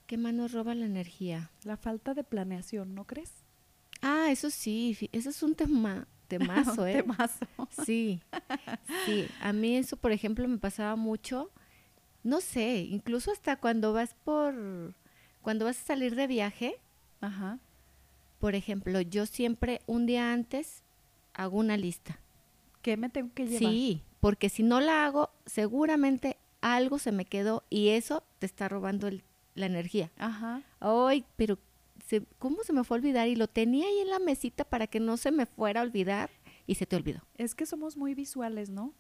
[0.06, 1.50] ¿Qué más nos roba la energía?
[1.64, 3.32] La falta de planeación, ¿no crees?
[4.02, 6.94] Ah, eso sí, eso es un tema, temazo, ¿eh?
[7.02, 7.46] Temazo.
[7.84, 8.20] Sí,
[9.06, 9.28] sí.
[9.40, 11.50] A mí eso, por ejemplo, me pasaba mucho.
[12.22, 14.54] No sé, incluso hasta cuando vas por,
[15.42, 16.76] cuando vas a salir de viaje,
[17.20, 17.58] Ajá.
[18.40, 20.82] por ejemplo, yo siempre un día antes
[21.34, 22.18] hago una lista.
[22.80, 23.72] ¿Qué me tengo que llevar?
[23.72, 28.68] Sí, porque si no la hago, seguramente algo se me quedó y eso te está
[28.68, 29.22] robando el-
[29.54, 30.10] la energía.
[30.16, 30.62] Ajá.
[30.80, 31.58] Ay, pero
[32.06, 33.28] se- ¿cómo se me fue a olvidar?
[33.28, 36.30] Y lo tenía ahí en la mesita para que no se me fuera a olvidar
[36.66, 37.20] y se te olvidó.
[37.36, 38.94] Es que somos muy visuales, ¿no?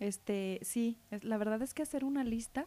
[0.00, 2.66] Este, sí, es- la verdad es que hacer una lista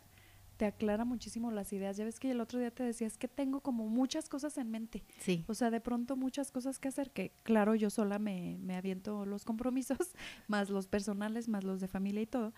[0.58, 1.98] te aclara muchísimo las ideas.
[1.98, 4.72] Ya ves que el otro día te decía, es que tengo como muchas cosas en
[4.72, 5.04] mente.
[5.20, 5.44] Sí.
[5.50, 9.26] O sea, de pronto muchas cosas que hacer, que claro, yo sola me, me aviento
[9.26, 9.98] los compromisos,
[10.48, 12.54] más los personales, más los de familia y todo.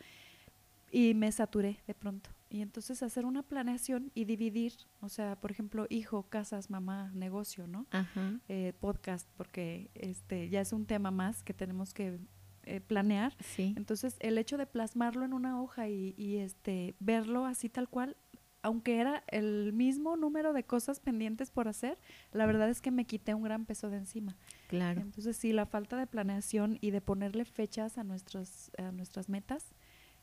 [0.92, 2.30] Y me saturé de pronto.
[2.50, 7.68] Y entonces hacer una planeación y dividir, o sea, por ejemplo, hijo, casas, mamá, negocio,
[7.68, 7.88] ¿no?
[7.92, 8.40] Ajá.
[8.48, 12.20] Eh, podcast, porque este ya es un tema más que tenemos que
[12.64, 13.36] eh, planear.
[13.40, 13.74] Sí.
[13.78, 18.16] Entonces, el hecho de plasmarlo en una hoja y, y, este verlo así tal cual,
[18.62, 21.98] aunque era el mismo número de cosas pendientes por hacer,
[22.32, 24.36] la verdad es que me quité un gran peso de encima.
[24.68, 25.02] Claro.
[25.02, 29.74] Entonces, sí, la falta de planeación y de ponerle fechas a nuestros a nuestras metas,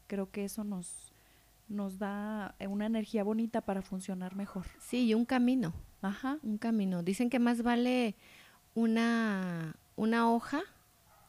[0.06, 1.13] creo que eso nos
[1.68, 4.66] nos da una energía bonita para funcionar mejor.
[4.78, 6.38] Sí, y un camino, Ajá.
[6.42, 7.02] un camino.
[7.02, 8.14] Dicen que más vale
[8.74, 10.62] una, una hoja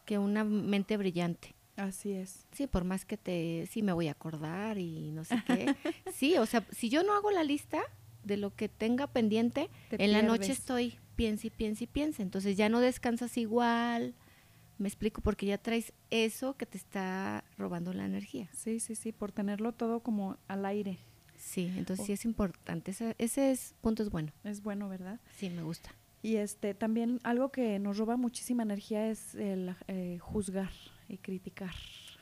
[0.05, 1.55] que una mente brillante.
[1.77, 2.45] Así es.
[2.51, 5.75] Sí, por más que te, sí me voy a acordar y no sé qué.
[6.13, 7.81] Sí, o sea, si yo no hago la lista
[8.23, 12.21] de lo que tenga pendiente, Te en la noche estoy piensa y piensa y piensa.
[12.21, 14.13] Entonces ya no descansas igual.
[14.77, 18.49] Me explico, porque ya traes eso que te está robando la energía.
[18.53, 20.99] Sí, sí, sí, por tenerlo todo como al aire.
[21.37, 22.07] Sí, entonces Oh.
[22.07, 22.91] sí es importante.
[22.91, 24.31] Ese, ese es, punto es bueno.
[24.43, 25.19] Es bueno, ¿verdad?
[25.37, 25.93] Sí, me gusta.
[26.21, 30.71] Y este también algo que nos roba muchísima energía es el eh, juzgar
[31.07, 31.73] y criticar.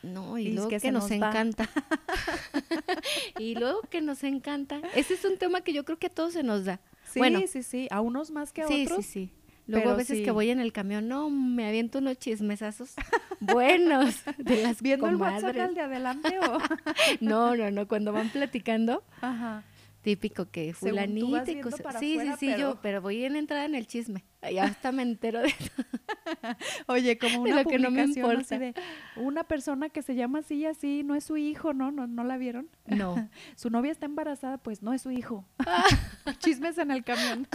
[0.01, 1.69] No, y, Y es luego que que, nos, encanta.
[3.39, 4.81] y luego que nos encanta.
[4.95, 6.81] Ese es un tema que yo creo que a todos se nos da.
[7.05, 7.39] Sí, Bueno.
[7.47, 9.05] sí, sí, a unos más que a sí, otros.
[9.05, 9.33] sí, sí.
[9.67, 10.23] Luego a veces sí.
[10.23, 12.93] que voy en el camión, no, me aviento unos chismesazos
[13.39, 15.63] buenos de las Viendo el WhatsApp comadres.
[15.69, 16.57] al de adelante o
[17.21, 19.63] No, no, no, cuando van platicando, Ajá.
[20.03, 21.95] Típico que fulanita y cosas.
[21.99, 24.23] Sí, afuera, sí, sí, yo, pero- pero voy en entrada en el chisme.
[24.51, 25.53] Ya hasta me entero de
[26.87, 28.59] Oye, como De una lo que no me importa.
[28.59, 28.73] de
[29.15, 31.91] una persona que se llama así y así, no es su hijo, ¿no?
[31.91, 32.67] ¿No, no la vieron?
[32.85, 33.29] No.
[33.55, 35.45] Su novia está embarazada, pues no es su hijo.
[36.39, 37.47] Chismes en el camión.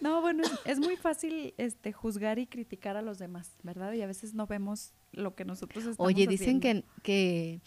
[0.00, 3.92] no, bueno, es, es muy fácil este juzgar y criticar a los demás, ¿verdad?
[3.92, 6.86] Y a veces no vemos lo que nosotros estamos Oye, dicen haciendo.
[7.02, 7.60] que, que,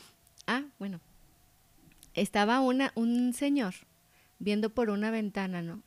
[0.47, 0.99] ah, bueno,
[2.15, 3.73] estaba una, un señor
[4.41, 5.83] viendo por una ventana, ¿no?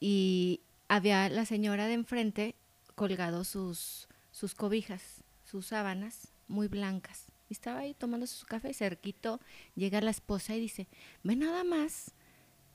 [0.00, 2.54] Y había la señora de enfrente
[2.94, 5.02] colgado sus, sus cobijas,
[5.44, 7.26] sus sábanas muy blancas.
[7.50, 9.40] Y estaba ahí tomando su café y cerquito
[9.74, 10.86] llega la esposa y dice,
[11.24, 12.12] ve nada más,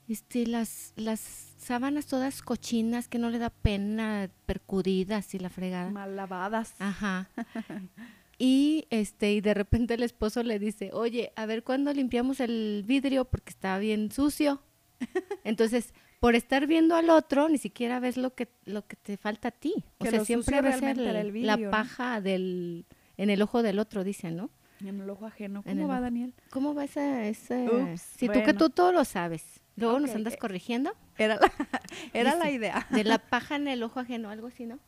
[0.08, 5.90] este, las, las sábanas todas cochinas que no le da pena, percudidas y la fregada.
[5.90, 6.74] mal lavadas.
[6.78, 7.30] Ajá.
[8.42, 12.82] Y este, y de repente el esposo le dice, oye, a ver cuándo limpiamos el
[12.86, 14.62] vidrio porque está bien sucio.
[15.44, 19.48] Entonces, por estar viendo al otro, ni siquiera ves lo que, lo que te falta
[19.48, 19.74] a ti.
[19.98, 22.86] O sea, siempre ves el- la paja del,
[23.18, 24.48] en el ojo del otro, dicen, ¿no?
[24.82, 25.62] En el ojo ajeno.
[25.66, 26.00] En ¿Cómo va.
[26.00, 26.32] Daniel?
[26.48, 27.68] ¿Cómo va ese, ese?
[27.68, 31.52] Ups, si tú que tú todo lo sabes, luego nos andas eh, corrigiendo, Era la,
[32.14, 32.86] era la idea.
[32.88, 34.78] de la paja en el ojo ajeno, algo así, ¿no?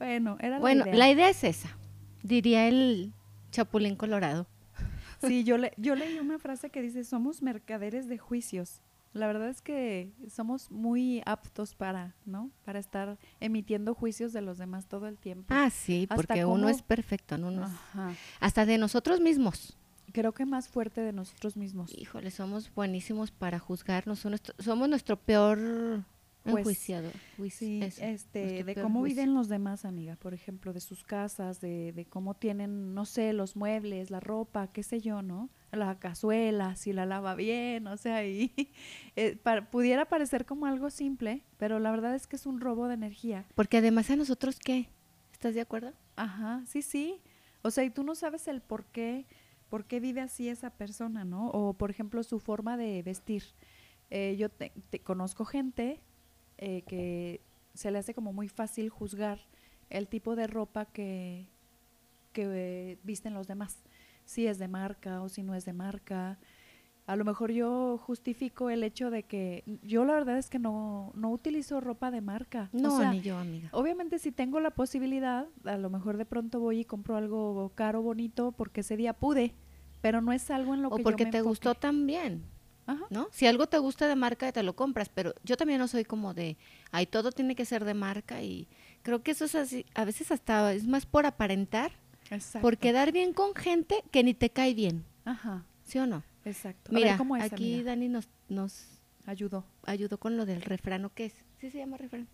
[0.00, 0.94] Bueno, era la Bueno, idea.
[0.96, 1.76] la idea es esa,
[2.22, 3.12] diría el
[3.52, 4.46] chapulín colorado.
[5.20, 8.80] Sí, yo, le, yo leí una frase que dice, somos mercaderes de juicios.
[9.12, 12.50] La verdad es que somos muy aptos para, ¿no?
[12.64, 15.46] Para estar emitiendo juicios de los demás todo el tiempo.
[15.50, 17.48] Ah, sí, Hasta porque uno es perfecto, ¿no?
[17.48, 19.76] Uno es- hasta de nosotros mismos.
[20.12, 21.92] Creo que más fuerte de nosotros mismos.
[21.98, 24.24] Híjole, somos buenísimos para juzgarnos,
[24.58, 25.58] somos nuestro peor
[26.42, 27.10] pues, Enjuiciado.
[27.36, 29.22] juici- Sí, eso, este, de cómo juicio.
[29.22, 33.32] viven los demás, amiga, por ejemplo, de sus casas, de, de cómo tienen, no sé,
[33.32, 35.50] los muebles, la ropa, qué sé yo, ¿no?
[35.72, 38.52] La cazuela, si la lava bien, o sea, y
[39.16, 42.88] eh, pa- pudiera parecer como algo simple, pero la verdad es que es un robo
[42.88, 43.46] de energía.
[43.54, 44.88] Porque además a nosotros, ¿qué?
[45.32, 45.92] ¿Estás de acuerdo?
[46.16, 47.20] Ajá, sí, sí.
[47.62, 49.26] O sea, y tú no sabes el por qué,
[49.68, 51.48] por qué vive así esa persona, ¿no?
[51.50, 53.44] O, por ejemplo, su forma de vestir.
[54.10, 56.00] Eh, yo te- te- conozco gente
[56.60, 57.40] eh, que
[57.74, 59.40] se le hace como muy fácil juzgar
[59.88, 61.48] el tipo de ropa que,
[62.32, 63.82] que eh, visten los demás.
[64.24, 66.38] Si es de marca o si no es de marca.
[67.06, 71.10] A lo mejor yo justifico el hecho de que yo la verdad es que no,
[71.16, 72.70] no utilizo ropa de marca.
[72.72, 73.68] O No, sea, ni yo, amiga.
[73.72, 78.02] Obviamente si tengo la posibilidad, a lo mejor de pronto voy y compro algo caro,
[78.02, 79.54] bonito, porque ese día pude,
[80.02, 82.44] pero no es algo en lo O que porque yo me te gustó también,
[82.92, 83.04] Ajá.
[83.10, 83.28] ¿no?
[83.30, 86.34] Si algo te gusta de marca, te lo compras, pero yo también no soy como
[86.34, 86.56] de,
[86.90, 88.68] ay, todo tiene que ser de marca y
[89.02, 91.92] creo que eso es así, a veces hasta es más por aparentar,
[92.30, 92.60] Exacto.
[92.60, 96.22] por quedar bien con gente que ni te cae bien, Ajá, ¿sí o no?
[96.44, 96.92] exacto.
[96.92, 97.90] Ver, Mira, ¿cómo es, aquí amiga?
[97.90, 98.86] Dani nos, nos
[99.26, 99.64] Ayudó.
[99.84, 101.34] ayudó con lo del refrán, ¿o qué es?
[101.60, 102.26] Sí se llama refrán.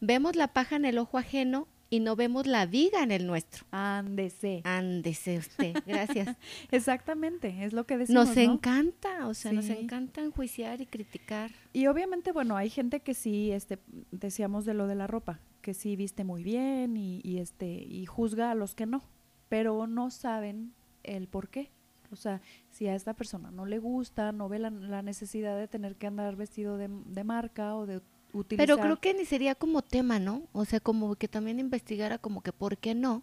[0.00, 3.66] Vemos la paja en el ojo ajeno y no vemos la viga en el nuestro.
[3.72, 4.62] Ándese.
[4.64, 6.36] Ándese usted, gracias.
[6.70, 8.42] Exactamente, es lo que decimos, Nos ¿no?
[8.42, 11.50] encanta, o sea, nos encanta enjuiciar y criticar.
[11.72, 13.80] Y obviamente, bueno, hay gente que sí, este,
[14.12, 18.06] decíamos de lo de la ropa, que sí viste muy bien y, y, este, y
[18.06, 19.02] juzga a los que no,
[19.48, 20.72] pero no saben
[21.02, 21.72] el por qué.
[22.12, 25.68] O sea, si a esta persona no le gusta, no ve la, la necesidad de
[25.68, 28.00] tener que andar vestido de, de marca o de
[28.32, 28.66] utilizar.
[28.66, 30.42] Pero creo que ni sería como tema, ¿no?
[30.52, 33.22] O sea, como que también investigara como que por qué no.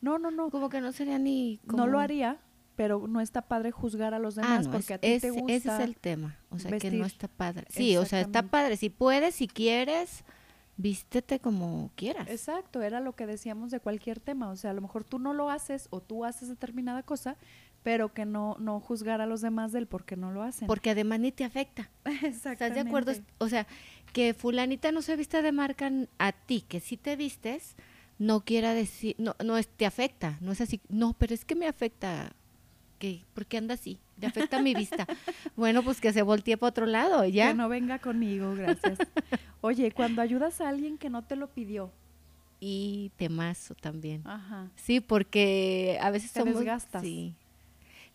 [0.00, 1.58] No, no, no, Como que no sería ni...
[1.66, 1.78] Como...
[1.78, 2.38] no lo haría,
[2.76, 5.14] pero no está padre juzgar a los demás Ah, no, porque es- a ti te
[5.16, 5.52] ese- gusta.
[5.54, 6.38] ese es el tema.
[6.50, 6.94] O sea, que vestir.
[6.94, 7.66] no está padre.
[7.68, 8.76] Sí, o sea, está padre.
[8.76, 10.22] Si puedes, si quieres,
[10.76, 12.28] vístete como quieras.
[12.28, 14.50] Exacto, era lo que decíamos de cualquier tema.
[14.50, 17.36] O sea, a lo mejor tú no lo haces o tú haces determinada cosa,
[17.82, 20.66] pero que no, no juzgar a los demás del por qué no lo hacen.
[20.66, 21.90] Porque además ni te afecta.
[22.22, 23.12] ¿Estás de acuerdo?
[23.38, 23.66] O sea,
[24.12, 27.76] que fulanita no se vista de marca a ti, que si te vistes,
[28.18, 31.54] no quiera decir, no, no es, te afecta, no es así, no, pero es que
[31.54, 32.32] me afecta,
[32.98, 34.00] que, ¿por qué anda así?
[34.20, 35.06] Le afecta mi vista.
[35.56, 37.48] bueno, pues que se voltee para otro lado, ya.
[37.48, 38.98] Que no venga conmigo, gracias.
[39.60, 41.92] Oye, cuando ayudas a alguien que no te lo pidió.
[42.60, 44.26] Y temazo también.
[44.26, 44.68] Ajá.
[44.74, 46.56] Sí, porque a veces Te somos...
[46.56, 47.02] desgastas.
[47.02, 47.36] Sí.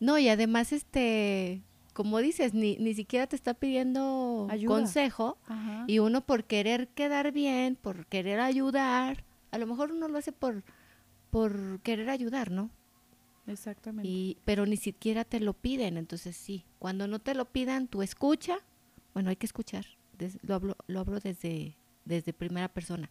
[0.04, 1.62] No, y además, este,
[1.94, 4.76] como dices, ni, ni siquiera te está pidiendo Ayuda.
[4.76, 5.86] consejo, Ajá.
[5.88, 10.34] Y uno por querer quedar bien, por querer ayudar, a lo mejor uno lo hace
[10.34, 10.64] por,
[11.30, 12.70] por querer ayudar, ¿no?
[13.48, 14.10] Exactamente.
[14.10, 18.02] Y, pero ni siquiera te lo piden, entonces sí, cuando no te lo pidan, tú
[18.02, 18.58] escucha,
[19.14, 19.86] bueno, hay que escuchar,
[20.18, 21.76] des- lo hablo, lo hablo desde,
[22.06, 23.10] desde primera persona,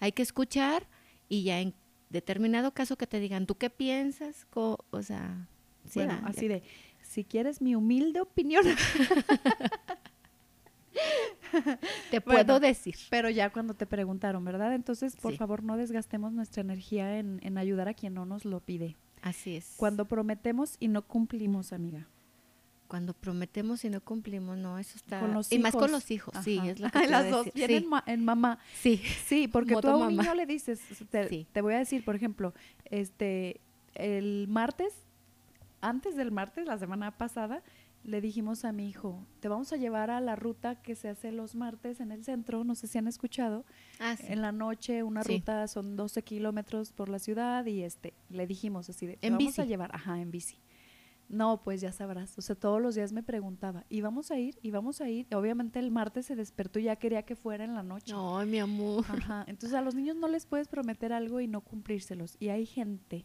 [0.00, 0.86] hay que escuchar
[1.28, 1.74] y ya en
[2.10, 4.46] determinado caso que te digan, ¿tú qué piensas?
[4.50, 5.48] Co- o sea,
[5.94, 6.62] bueno, así de,
[7.02, 8.64] si quieres mi humilde opinión,
[12.10, 12.94] te bueno, puedo decir.
[13.10, 14.74] pero ya cuando te preguntaron, ¿verdad?
[14.74, 15.38] Entonces, por Sí.
[15.38, 18.96] favor, no desgastemos nuestra energía en, en ayudar a quien no nos lo pide.
[19.22, 19.74] Así es.
[19.76, 22.06] Cuando prometemos y no cumplimos, amiga.
[22.88, 25.20] Cuando prometemos y no cumplimos, no, eso está...
[25.20, 27.82] Con los y más con los hijos, sí, es lo que te Las dos vienen
[27.82, 28.58] Sí, ma- en mamá.
[28.80, 29.00] sí.
[29.26, 30.22] Sí, porque tú a un mamá.
[30.22, 30.80] niño le dices,
[31.10, 31.46] te, Sí.
[31.52, 32.52] te voy a decir, por ejemplo,
[32.84, 33.60] este,
[33.94, 34.92] el martes,
[35.88, 37.62] antes del martes, la semana pasada,
[38.02, 41.32] le dijimos a mi hijo, te vamos a llevar a la ruta que se hace
[41.32, 43.64] los martes en el centro, no sé si han escuchado,
[43.98, 44.24] Ah, sí.
[44.28, 45.38] en la noche, una Sí.
[45.38, 49.38] ruta, son 12 kilómetros por la ciudad y este, le dijimos así de, te En
[49.38, 50.58] vamos a llevar, ajá, en bici.
[51.30, 54.58] No, pues ya sabrás, o sea, todos los días me preguntaba, ¿y vamos a ir?
[54.60, 55.26] ¿Y vamos a ir?
[55.34, 58.12] Obviamente el martes se despertó y ya quería que fuera en la noche.
[58.14, 59.06] Ay, mi amor.
[59.08, 59.44] Ajá.
[59.48, 62.36] Entonces a los niños no les puedes prometer algo y no cumplírselos.
[62.38, 63.24] Y hay gente,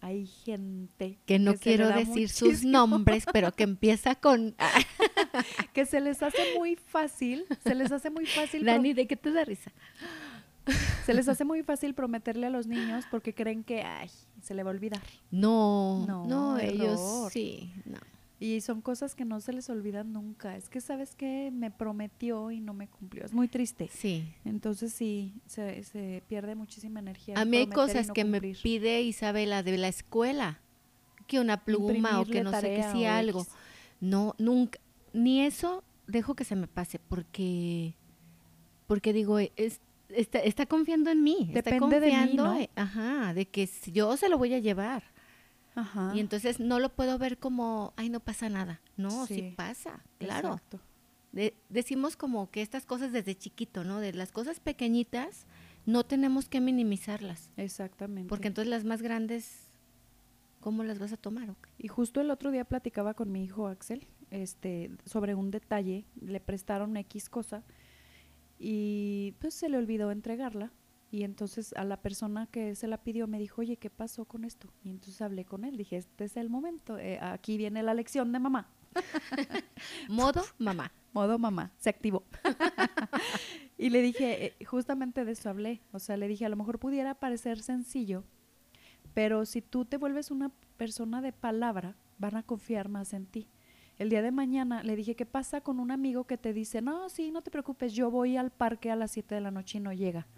[0.00, 4.54] hay gente Que no le quiero decir sus nombres, pero que empieza con...
[5.72, 9.30] Que se les hace muy fácil, se les hace muy fácil, Dani, ¿de qué te
[9.30, 9.72] da risa?
[11.06, 14.10] se les hace muy fácil prometerle a los niños porque creen que, ay,
[14.42, 15.02] se le va a olvidar.
[15.30, 17.98] No, No, no, ellos sí, no.
[18.42, 20.56] Y son cosas que no se les olvidan nunca.
[20.56, 21.50] Es que, ¿sabes qué?
[21.52, 23.22] Me prometió y no me cumplió.
[23.22, 23.90] Es muy triste.
[23.92, 24.34] Sí.
[24.46, 27.34] Entonces sí, se, se pierde muchísima energía.
[27.38, 30.58] A mí hay cosas no que me pide Isabela de la escuela,
[31.26, 33.42] que una pluma o que no sé qué, sí algo.
[33.42, 33.52] X.
[34.00, 34.80] No, nunca,
[35.12, 37.94] ni eso dejo que se me pase, porque,
[38.86, 42.56] porque digo, es, está, está confiando en mí, está Depende de mí, confiando, ¿no?
[42.58, 45.04] eh, ajá, de que yo se lo voy a llevar.
[45.74, 46.12] Ajá.
[46.14, 48.80] Y entonces no lo puedo ver como, ay, no pasa nada.
[48.96, 50.48] No, sí, Sí, pasa, claro.
[50.54, 50.80] Exacto.
[51.32, 54.00] de- decimos como que estas cosas desde chiquito, ¿no?
[54.00, 55.46] De las cosas pequeñitas
[55.86, 58.28] no tenemos que minimizarlas, Exactamente.
[58.28, 59.68] porque entonces las más grandes,
[60.60, 61.48] ¿cómo las vas a tomar?
[61.50, 61.70] o qué?
[61.78, 66.40] Y justo el otro día platicaba con mi hijo Axel este, sobre un detalle, le
[66.40, 67.62] prestaron X cosa
[68.58, 70.70] y pues se le olvidó entregarla
[71.10, 74.44] y entonces a la persona que se la pidió me dijo, oye, ¿qué pasó con
[74.44, 74.72] esto?
[74.84, 78.32] Y entonces hablé con él, dije, este es el momento, eh, aquí viene la lección
[78.32, 78.68] de mamá.
[80.08, 80.92] Modo mamá.
[81.12, 82.22] Modo mamá, se activó.
[83.78, 86.78] y le dije, eh, justamente de eso hablé, o sea, le dije, a lo mejor
[86.78, 88.22] pudiera parecer sencillo,
[89.12, 93.48] pero si tú te vuelves una persona de palabra, van a confiar más en ti.
[93.98, 97.08] El día de mañana le dije, ¿qué pasa con un amigo que te dice, no,
[97.08, 99.80] sí, no te preocupes, yo voy al parque a las 7 de la noche y
[99.80, 100.28] no llega?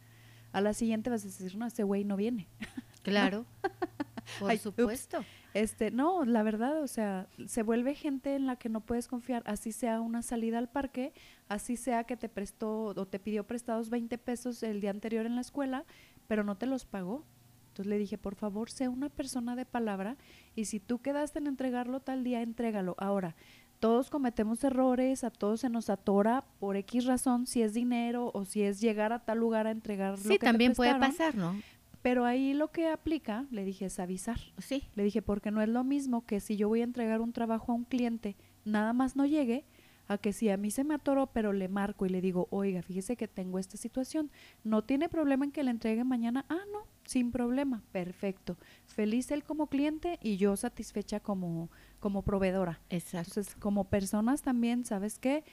[0.53, 2.48] A la siguiente vas a decir, no, ese güey no viene.
[3.03, 3.46] Claro.
[4.38, 4.62] Por Ay, ups.
[4.62, 5.24] supuesto.
[5.55, 9.42] Este, no, la verdad, o sea, se vuelve gente en la que no puedes confiar,
[9.44, 11.12] así sea una salida al parque,
[11.48, 15.34] así sea que te prestó o te pidió prestados 20 pesos el día anterior en
[15.34, 15.84] la escuela,
[16.28, 17.24] pero no te los pagó.
[17.68, 20.16] Entonces le dije, por favor, sea una persona de palabra
[20.55, 22.94] y si tú quedaste en entregarlo tal día, entrégalo.
[22.98, 23.34] Ahora,
[23.83, 28.45] todos cometemos errores, a todos se nos atora por X razón, si es dinero o
[28.45, 31.35] si es llegar a tal lugar a entregar lo Sí, que te también puede pasar,
[31.35, 31.61] ¿no?
[32.01, 34.39] Pero ahí lo que aplica, le dije, es avisar.
[34.59, 34.85] Sí.
[34.95, 37.72] Le dije, porque no es lo mismo que si yo voy a entregar un trabajo
[37.72, 39.64] a un cliente, nada más no llegue,
[40.07, 42.83] a que si a mí se me atoró, pero le marco y le digo, oiga,
[42.83, 44.30] fíjese que tengo esta situación,
[44.62, 48.57] no tiene problema en que le entregue mañana, ah, no, sin problema, perfecto.
[48.87, 51.68] Feliz él como cliente y yo satisfecha como,
[52.03, 52.80] como proveedora.
[52.90, 53.30] Exacto.
[53.30, 55.44] Entonces, como personas también, ¿sabes qué?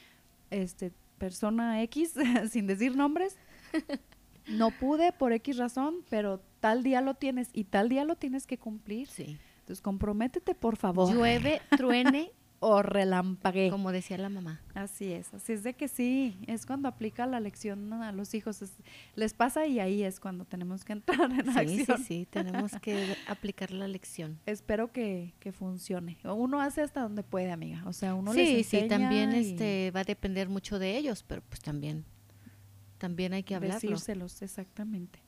[0.50, 2.16] Este, persona X,
[2.52, 3.38] sin decir nombres,
[4.48, 8.48] no pude por X razón, pero tal día lo tienes y tal día lo tienes
[8.48, 9.08] que cumplir.
[9.08, 9.38] Sí.
[9.60, 11.14] Entonces, comprométete, por favor.
[11.14, 12.32] Llueve, truene,
[12.62, 13.70] o relampaguee.
[13.70, 14.62] como decía la mamá.
[14.74, 18.62] Así es, así es de que sí, es cuando aplica la lección a los hijos,
[18.62, 18.74] es-
[19.16, 22.04] les pasa y ahí es cuando tenemos que entrar en Sí, sí, acción.
[22.04, 24.40] sí, tenemos que aplicar la lección.
[24.46, 26.18] Espero que, que funcione.
[26.26, 27.84] Uno hace hasta donde puede, amiga.
[27.86, 30.98] O sea, uno les Sí, sí, enseña también y este va a depender mucho de
[30.98, 32.04] ellos, pero pues también
[32.98, 33.76] también hay que hablarlo.
[33.76, 35.20] decírselos, exactamente.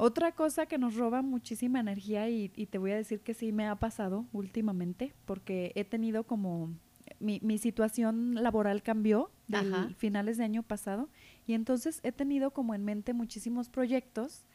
[0.00, 3.52] Otra cosa que nos roba muchísima energía y, y te voy a decir que sí
[3.52, 6.72] me ha pasado últimamente porque he tenido como
[7.18, 9.90] mi, mi situación laboral cambió Ajá.
[9.98, 11.10] finales de año pasado
[11.46, 14.46] y entonces he tenido como en mente muchísimos proyectos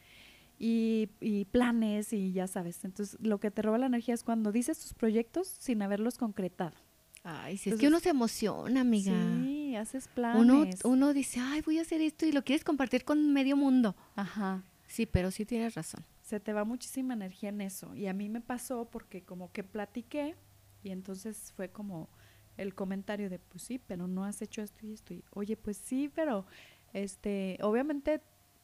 [0.58, 2.84] y, y planes y ya sabes.
[2.84, 6.76] Entonces lo que te roba la energía es cuando dices tus proyectos sin haberlos concretado.
[7.24, 9.14] Ay, si es Entonces- que uno se emociona, amiga.
[9.44, 10.42] Sí, haces planes.
[10.42, 13.96] Uno, uno dice, ay, voy a hacer esto y lo quieres compartir con medio mundo.
[14.16, 14.64] Ajá.
[14.88, 16.04] Sí, pero sí tienes razón.
[16.22, 17.94] se te va muchísima energía en eso.
[17.96, 20.36] Y a mí me pasó porque como que platiqué
[20.84, 22.10] y entonces fue como
[22.58, 25.14] el comentario de, pues sí, pero no has hecho esto y esto.
[25.14, 26.46] Y, Oye, pues sí, pero
[26.94, 28.22] este, obviamente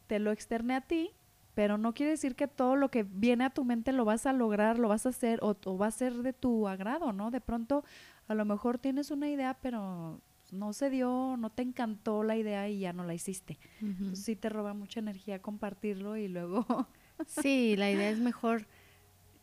[0.07, 1.11] te lo externé a ti,
[1.53, 4.33] pero no quiere decir que todo lo que viene a tu mente lo vas a
[4.33, 7.31] lograr, lo vas a hacer o, o va a ser de tu agrado, ¿no?
[7.31, 7.83] De pronto
[8.27, 12.67] a lo mejor tienes una idea, pero no se dio, no te encantó la idea
[12.69, 13.57] y ya no la hiciste.
[13.81, 16.65] Entonces sí te roba mucha energía compartirlo y luego
[17.27, 18.65] Sí, la idea es mejor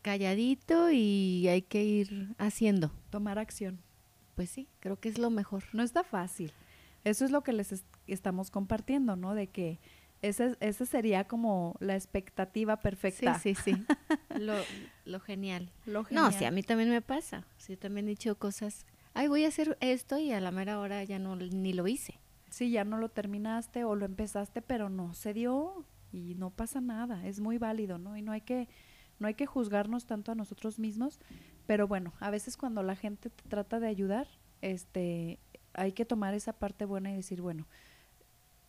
[0.01, 2.91] calladito y hay que ir haciendo.
[3.09, 3.79] tomar acción.
[4.35, 5.63] Pues sí, creo que es lo mejor.
[5.73, 6.53] No está fácil.
[7.03, 9.33] Eso es lo que les est- estamos compartiendo, ¿no?
[9.35, 9.79] De que
[10.21, 13.37] esa ese sería como la expectativa perfecta.
[13.39, 13.85] Sí, sí, sí.
[14.39, 14.53] lo,
[15.05, 15.71] lo genial.
[15.85, 16.33] Lo No, genial.
[16.33, 17.45] sí, a mí también me pasa.
[17.57, 18.85] Sí, también he dicho cosas.
[19.13, 22.19] Ay, voy a hacer esto y a la mera hora ya no ni lo hice.
[22.49, 26.81] Sí, ya no lo terminaste o lo empezaste, pero no se dio y no pasa
[26.81, 27.25] nada.
[27.25, 28.17] Es muy válido, ¿no?
[28.17, 28.67] Y no hay que
[29.19, 31.19] no hay que juzgarnos tanto a nosotros mismos,
[31.67, 34.27] pero bueno, a veces cuando la gente te trata de ayudar,
[34.61, 35.39] este,
[35.73, 37.67] hay que tomar esa parte buena y decir, bueno,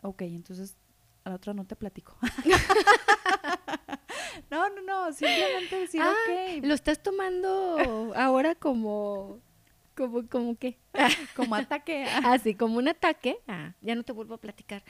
[0.02, 0.76] ok, entonces
[1.24, 2.16] a la otra no te platico.
[4.50, 9.38] no, no, no, simplemente decir, Ah, ok, Lo estás tomando ahora como,
[10.00, 10.78] como, como qué?
[11.36, 13.36] como ataque, Así, como un ataque.
[13.46, 14.82] Ah, ya no te vuelvo a platicar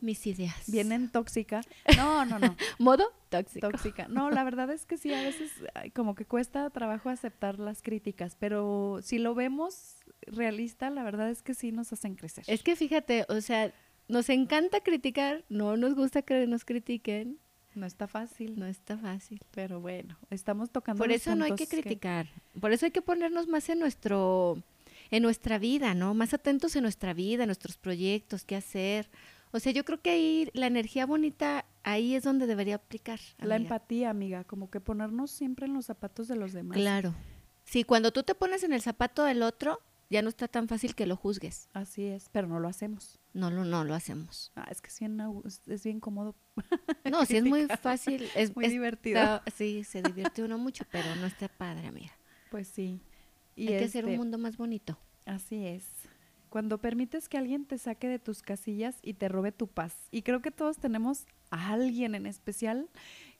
[0.00, 0.54] mis ideas.
[0.66, 1.60] vienen tóxica.
[1.96, 2.56] No, no, no.
[2.78, 3.68] Modo tóxico.
[3.70, 4.08] tóxica.
[4.08, 5.50] No, la verdad es que sí, a veces
[5.94, 11.42] como que cuesta trabajo aceptar las críticas, pero si lo vemos realista, la verdad es
[11.42, 12.44] que sí nos hacen crecer.
[12.46, 13.72] Es que fíjate, o sea,
[14.08, 17.38] nos encanta criticar, no nos gusta que nos critiquen,
[17.76, 19.40] no está fácil, no está fácil.
[19.50, 22.28] pero bueno, estamos tocando Por eso no hay que criticar,
[22.60, 24.62] por eso hay que ponernos más en nuestro,
[25.10, 26.14] en nuestra vida, ¿no?
[26.14, 29.08] Más atentos en nuestra vida, en nuestros proyectos, qué hacer.
[29.52, 33.20] O sea, yo creo que ahí la energía bonita, ahí es donde debería aplicar.
[33.38, 36.76] La empatía, amiga, como que ponernos siempre en los zapatos de los demás.
[36.76, 37.14] Claro.
[37.64, 39.80] Sí, cuando tú te pones en el zapato del otro,
[40.10, 41.68] ya no está tan fácil que lo juzgues.
[41.72, 43.18] Así es, pero no lo hacemos.
[43.32, 44.52] No lo, no lo hacemos.
[44.56, 46.34] Ah, es que es bien, es- bien cómodo.
[47.10, 48.28] No, sí es muy fácil.
[48.34, 49.40] Es Muy divertido.
[49.54, 52.12] Sí, se divierte uno mucho, pero no está padre, amiga.
[52.50, 53.00] Pues sí.
[53.54, 54.98] Y Hay que hacer un este, mundo más bonito.
[55.24, 55.84] Así es.
[56.48, 59.94] Cuando permites que alguien te saque de tus casillas y te robe tu paz.
[60.10, 62.88] Y creo que todos tenemos a alguien en especial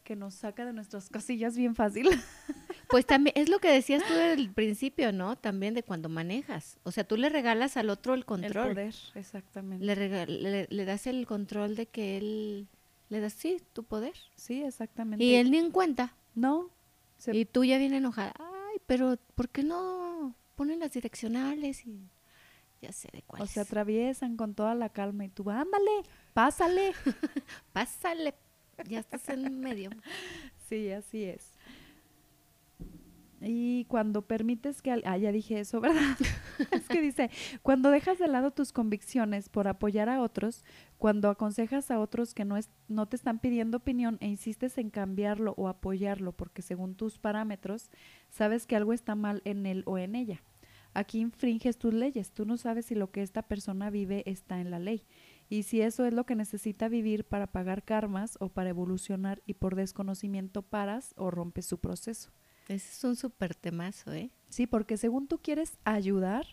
[0.06, 2.08] que nos saca de nuestras casillas bien fácil.
[2.88, 5.34] Pues también es lo que decías tú del principio, ¿no?
[5.34, 6.78] También de cuando manejas.
[6.84, 8.68] O sea, tú le regalas al otro el El control.
[8.68, 9.84] poder, exactamente.
[9.84, 12.68] Le, le, le das el control de que él
[13.08, 14.12] le das sí tu poder.
[14.36, 15.24] Sí, exactamente.
[15.24, 16.14] Y él ni en cuenta.
[16.36, 16.70] no.
[17.18, 18.32] se- Y tú ya viene enojada.
[18.38, 21.84] Ay, pero ¿por qué no ponen las direccionales?
[21.88, 22.08] Y
[22.80, 23.50] ya sé de o cuáles.
[23.50, 25.90] se atraviesan con toda la calma y tú, ándale,
[26.34, 26.92] pásale.
[27.72, 28.34] Pásale.
[28.88, 29.90] Ya estás en medio.
[30.68, 31.52] Sí, así es.
[33.40, 34.90] Y cuando permites que...
[34.90, 36.16] al- Ah, ya dije eso, ¿verdad?
[36.72, 37.30] es que dice,
[37.62, 40.64] cuando dejas de lado tus convicciones por apoyar a otros,
[40.96, 44.88] cuando aconsejas a otros que no, es, no te están pidiendo opinión e insistes en
[44.88, 47.90] cambiarlo o apoyarlo porque según tus parámetros,
[48.30, 50.42] sabes que algo está mal en él o en ella.
[50.94, 52.32] Aquí infringes tus leyes.
[52.32, 55.04] Tú no sabes si lo que esta persona vive está en la ley.
[55.48, 59.54] Y si eso es lo que necesita vivir para pagar karmas o para evolucionar y
[59.54, 62.30] por desconocimiento paras o rompes su proceso.
[62.68, 64.30] Ese es un súper temazo, ¿eh?
[64.48, 66.46] Sí, porque según tú quieres ayudar,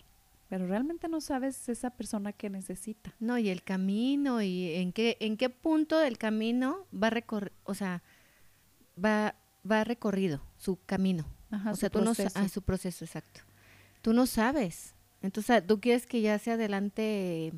[0.48, 3.16] pero realmente no sabes esa persona que necesita.
[3.20, 7.74] No, y el camino y en qué en qué punto del camino va recor o
[7.74, 8.04] sea,
[9.04, 9.36] va
[9.70, 11.26] va recorrido su camino.
[11.50, 12.40] Ajá, o su sea, tú no proceso.
[12.40, 13.42] ah, su proceso exacto.
[14.04, 14.94] Tú no sabes.
[15.22, 17.54] Entonces, tú quieres que ya se adelante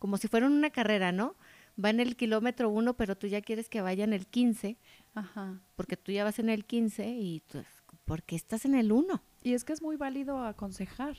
[0.00, 1.36] como si fuera una carrera, ¿no?
[1.82, 4.76] Va en el kilómetro uno, pero tú ya quieres que vaya en el 15,
[5.14, 5.60] Ajá.
[5.76, 7.62] porque tú ya vas en el 15 y tú,
[8.04, 9.22] ¿por qué estás en el 1?
[9.44, 11.16] Y es que es muy válido aconsejar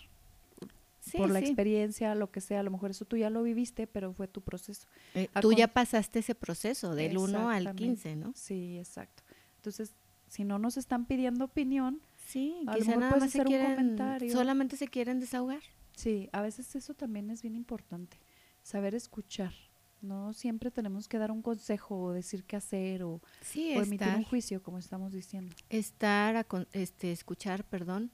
[0.99, 1.45] Sí, por la sí.
[1.45, 2.59] experiencia, lo que sea.
[2.59, 4.87] A lo mejor eso tú ya lo viviste, pero fue tu proceso.
[5.15, 7.83] Eh, tú ya pasaste ese proceso del 1 al Exactamente.
[8.03, 8.33] 15, ¿no?
[8.35, 9.23] Sí, exacto.
[9.55, 9.95] Entonces,
[10.27, 14.31] si no nos están pidiendo opinión, Sí, A lo mejor nada se hacer un comentario.
[14.31, 15.61] solamente se quieren desahogar.
[15.95, 18.15] Sí, a veces eso también es bien importante,
[18.63, 19.53] saber escuchar.
[20.01, 24.07] No siempre tenemos que dar un consejo o decir qué hacer o, Sí, o emitir
[24.07, 25.55] estar, un juicio, como estamos diciendo.
[25.69, 28.11] estar, a con- este, escuchar, perdón.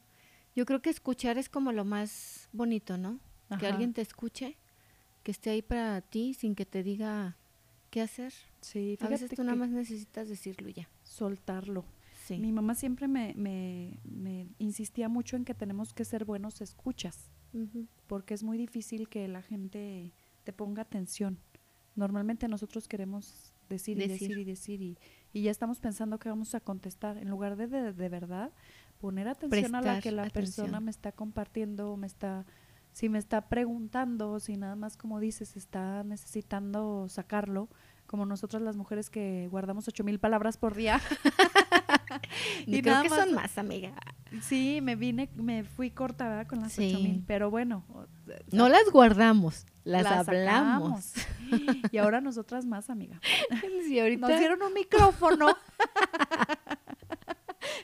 [0.55, 3.19] Yo creo que escuchar es como lo más bonito, ¿no?
[3.59, 4.57] Que alguien te escuche,
[5.23, 7.37] que esté ahí para ti sin que te diga
[7.89, 8.33] qué hacer.
[8.59, 10.89] Sí, A veces tú nada más necesitas decirlo ya.
[11.03, 11.85] soltarlo.
[12.25, 12.37] Sí.
[12.37, 17.29] Mi mamá siempre me, me, me insistía mucho en que tenemos que ser buenos escuchas,
[18.07, 20.11] porque es muy difícil que la gente
[20.47, 21.41] te ponga atención.
[21.95, 24.29] Normalmente nosotros queremos decir y Decir.
[24.29, 24.97] decir y decir y,
[25.33, 27.17] y ya estamos pensando que vamos a contestar.
[27.17, 28.53] En lugar de de, de verdad
[28.97, 32.45] poner atención a la que la persona me está compartiendo, me está,
[32.93, 37.67] si me está preguntando, si nada más como dices, está necesitando sacarlo,
[38.05, 41.01] como nosotras las mujeres que guardamos ocho mil palabras por día.
[42.65, 43.93] Y creo que más- son más, amiga.
[44.41, 46.47] Sí, me vine, me fui corta ¿verdad?
[46.47, 46.91] con las Sí.
[46.93, 47.85] ocho mil, pero bueno.
[48.51, 51.05] No las guardamos, las, las hablamos.
[51.05, 51.77] sacamos.
[51.93, 53.21] Y ahora nosotras más, amiga.
[53.87, 54.27] Sí, ahorita.
[54.27, 55.47] Nos dieron un micrófono.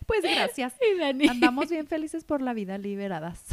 [0.05, 0.73] pues gracias.
[0.73, 1.27] Sí, Dani.
[1.29, 3.45] Andamos bien felices por la vida, liberadas.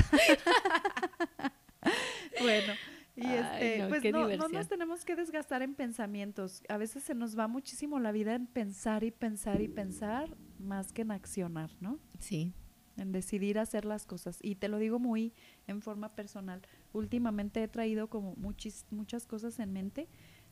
[2.40, 2.72] bueno,
[3.16, 6.62] y Ay, este, no, pues no, no nos tenemos que desgastar en pensamientos.
[6.68, 10.28] A veces se nos va muchísimo la vida en pensar y pensar y pensar
[10.60, 11.98] más que en accionar, ¿no?
[12.18, 12.52] Sí.
[12.96, 14.38] en decidir hacer las cosas.
[14.42, 15.32] Y te lo digo muy
[15.66, 16.60] en forma personal.
[16.92, 20.06] Últimamente he traído como muchis, muchas cosas en mente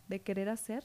[0.09, 0.83] de querer hacer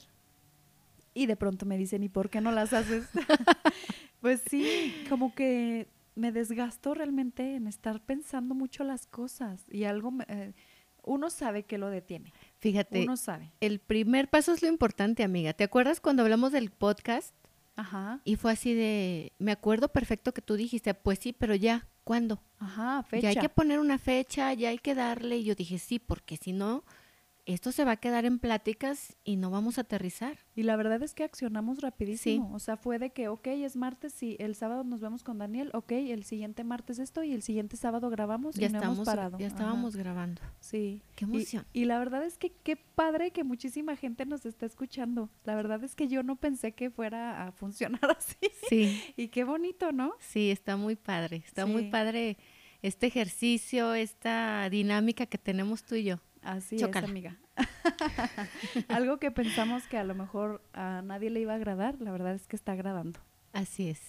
[1.14, 3.08] y de pronto me dicen, ¿y por qué no las haces?
[4.20, 10.10] pues sí, como que me desgasto realmente en estar pensando mucho las cosas y algo,
[10.10, 10.52] me- eh,
[11.02, 13.52] uno sabe que lo detiene, Fíjate, uno sabe.
[13.60, 15.52] el primer paso es lo importante, amiga.
[15.52, 17.34] ¿Te acuerdas cuando hablamos del podcast?
[17.76, 21.88] Ajá, Y fue así de, me acuerdo perfecto que tú dijiste, pues sí, pero ya,
[22.04, 22.40] ¿cuándo?
[22.58, 23.28] ajá, Ya fecha.
[23.30, 25.38] hay que poner una fecha, ya hay que darle.
[25.38, 26.84] Y yo dije, sí, porque si no,
[27.46, 30.38] esto se va a quedar en pláticas y no vamos a aterrizar.
[30.54, 32.54] Y la verdad es que accionamos rapidísimo.
[32.54, 35.70] O sea, fue de que, ok, es martes y el sábado nos vemos con Daniel,
[35.74, 39.06] ok, el siguiente martes esto y el siguiente sábado grabamos Ya y no estamos, hemos
[39.06, 39.38] parado.
[39.38, 40.40] ya Ajá, estábamos grabando.
[40.60, 41.02] Sí.
[41.16, 41.66] Qué emoción.
[41.72, 45.28] Y, la verdad es que qué padre que muchísima gente nos está escuchando.
[45.44, 48.36] La verdad es que yo no pensé que fuera a funcionar así.
[48.68, 50.14] Sí, Y qué bonito, ¿no?
[50.18, 51.42] sí, está muy padre.
[51.46, 52.38] Está muy padre
[52.82, 56.20] este ejercicio, esta dinámica que tenemos tú y yo.
[56.44, 57.06] Así Chócala.
[57.06, 57.38] es, amiga.
[58.88, 62.34] Algo que pensamos que a lo mejor a nadie le iba a agradar, la verdad
[62.34, 63.20] es que está agradando.
[63.52, 64.00] Así es.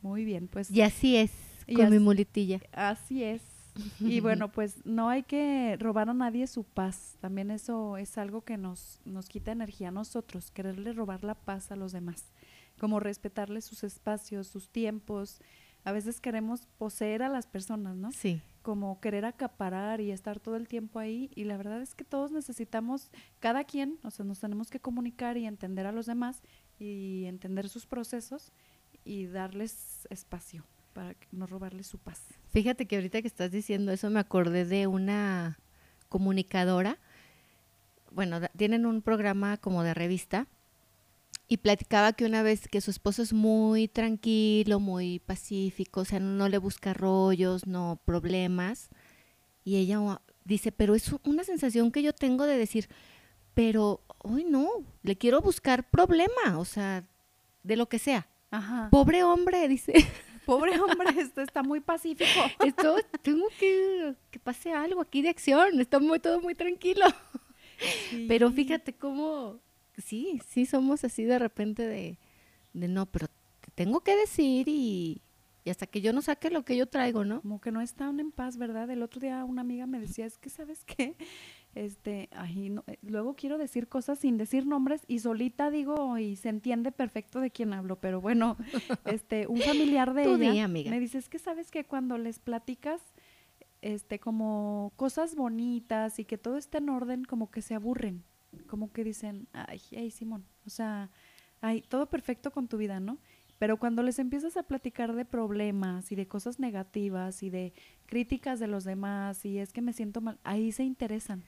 [0.00, 1.32] Muy bien, pues Y así es
[1.66, 2.60] Y con mi muletilla.
[2.72, 3.42] así es.
[4.00, 7.16] Y bueno, pues no hay que robar a nadie su paz.
[7.20, 11.70] También eso es algo que nos, nos quita energía a nosotros, quererle robar la paz
[11.72, 12.32] a los demás.
[12.78, 15.40] Como respetarle sus espacios, sus tiempos.
[15.84, 18.12] A veces queremos poseer a las personas, ¿no?
[18.12, 18.42] Sí.
[18.62, 21.30] Como querer acaparar y estar todo el tiempo ahí.
[21.34, 23.10] Y la verdad es que todos necesitamos,
[23.40, 26.42] cada quien, o sea, nos tenemos que comunicar y entender a los demás
[26.78, 28.52] y entender sus procesos
[29.04, 32.22] y darles espacio para no robarles su paz.
[32.50, 35.58] Fíjate que ahorita que estás diciendo eso me acordé de una
[36.08, 36.98] comunicadora.
[38.10, 40.46] Bueno, tienen un programa como de revista
[41.48, 46.20] y platicaba que una vez que su esposo es muy tranquilo, muy pacífico, o sea,
[46.20, 48.88] no le busca rollos, no problemas.
[49.64, 52.88] Y ella dice, pero es una sensación que yo tengo de decir,
[53.54, 54.68] pero hoy no,
[55.02, 57.04] le quiero buscar problema, o sea,
[57.62, 58.26] de lo que sea.
[58.50, 58.88] Ajá.
[58.90, 59.92] Pobre hombre, dice.
[60.46, 62.40] Pobre hombre, esto está muy pacífico.
[62.64, 67.06] Esto, tengo que que pase algo aquí de acción, está muy, todo muy tranquilo.
[68.26, 69.60] Pero fíjate cómo,
[70.02, 72.18] sí, sí somos así de repente de,
[72.72, 73.28] de no, pero
[73.60, 75.22] te tengo que decir y,
[75.64, 77.40] y hasta que yo no saque lo que yo traigo, ¿no?
[77.40, 78.90] Como que no están en paz, ¿verdad?
[78.90, 81.16] El otro día una amiga me decía, es que, ¿sabes qué?
[81.74, 86.36] Este, ay, no, eh, luego quiero decir cosas sin decir nombres y solita digo y
[86.36, 88.56] se entiende perfecto de quién hablo, pero bueno,
[89.06, 93.00] este, un familiar de ella me dice, es que sabes que cuando les platicas
[93.80, 98.22] este como cosas bonitas y que todo esté en orden, como que se aburren,
[98.66, 101.10] como que dicen, ay, Simón, o sea,
[101.60, 103.18] ay, todo perfecto con tu vida, ¿no?
[103.58, 107.72] Pero cuando les empiezas a platicar de problemas y de cosas negativas y de
[108.06, 111.44] críticas de los demás y es que me siento mal, ahí se interesan.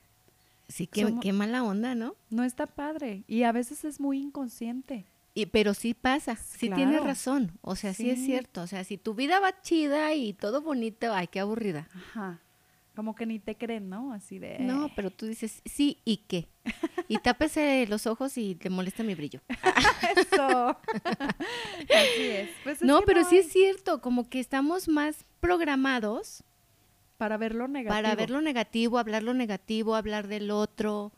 [0.67, 2.15] Sí, qué, mala onda, ¿no?
[2.29, 3.23] No está padre.
[3.27, 5.05] Y a veces es muy inconsciente.
[5.33, 7.51] Y, pero sí pasa, sí tienes razón.
[7.61, 8.09] O sea, sí.
[8.09, 8.61] es cierto.
[8.61, 11.89] O sea, si tu vida va chida y todo bonito, ay, qué aburrida.
[11.93, 12.39] Ajá.
[12.95, 14.13] Como que ni te creen, ¿no?
[14.13, 14.59] Así de...
[14.59, 16.47] No, pero tú dices, sí, ¿y qué?
[17.07, 19.41] Y tápese los ojos y te molesta mi brillo.
[20.17, 20.69] Eso.
[20.69, 22.49] Así es.
[22.63, 26.43] Pues no, pero sí es cierto, como que estamos más programados
[27.17, 27.93] para ver lo negativo.
[27.93, 31.13] Para ver lo negativo, hablar lo negativo, hablar del otro.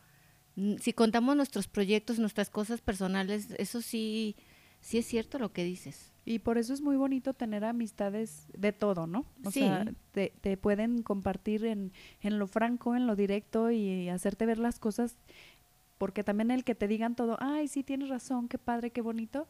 [0.56, 4.36] Mm, si contamos nuestros proyectos, nuestras cosas personales, eso sí,
[4.82, 6.12] sí es cierto lo que dices.
[6.28, 9.26] Y por eso es muy bonito tener amistades de todo, ¿no?
[9.46, 14.46] O sea, te, te pueden compartir en, en lo franco, en lo directo y hacerte
[14.46, 15.16] ver las cosas,
[15.98, 19.48] porque también el que te digan todo, ay, sí, tienes razón, qué padre, qué bonito,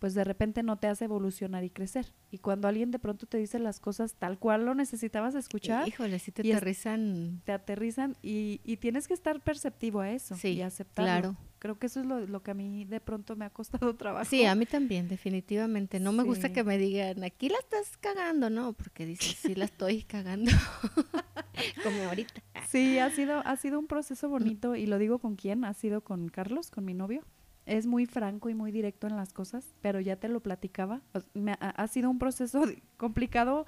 [0.00, 2.12] pues de repente no te hace evolucionar y crecer.
[2.30, 5.88] Y cuando alguien de pronto te dice las cosas tal cual lo necesitabas escuchar.
[5.88, 7.40] Híjole, sí te aterrizan.
[7.46, 11.34] Te aterrizan y, y, tienes que estar perceptivo a eso y aceptarlo.
[11.34, 11.47] Claro.
[11.58, 14.28] Creo que eso es lo, lo, que a mí de pronto me ha costado trabajo.
[14.28, 16.00] Sí, a mí también, definitivamente.
[16.00, 18.72] No me gusta que me digan, aquí la estás cagando, ¿no?
[18.72, 20.50] Porque dices, sí la estoy cagando.
[21.82, 22.42] Como ahorita.
[22.68, 26.02] Sí, ha sido, ha sido un proceso bonito y lo digo con quién, ha sido
[26.02, 27.24] con Carlos, con mi novio
[27.68, 31.02] es muy franco y muy directo en las cosas, pero ya te lo platicaba.
[31.34, 32.62] Me ha, sido un proceso
[32.96, 33.66] complicado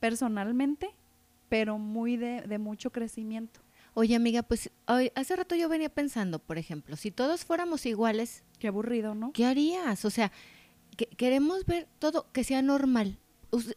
[0.00, 0.90] personalmente,
[1.48, 3.60] pero muy de, mucho crecimiento.
[3.94, 8.42] Oye, amiga, pues hoy, hace rato yo venía pensando, por ejemplo, si todos fuéramos iguales.
[8.58, 9.32] Qué aburrido, ¿no?
[9.32, 10.04] ¿Qué harías?
[10.04, 10.32] O sea,
[10.96, 13.18] que, queremos ver todo que sea normal.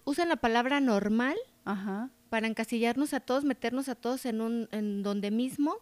[0.06, 2.10] usan la palabra normal Ajá.
[2.30, 5.77] para encasillarnos a todos, meternos a todos en un en donde mismo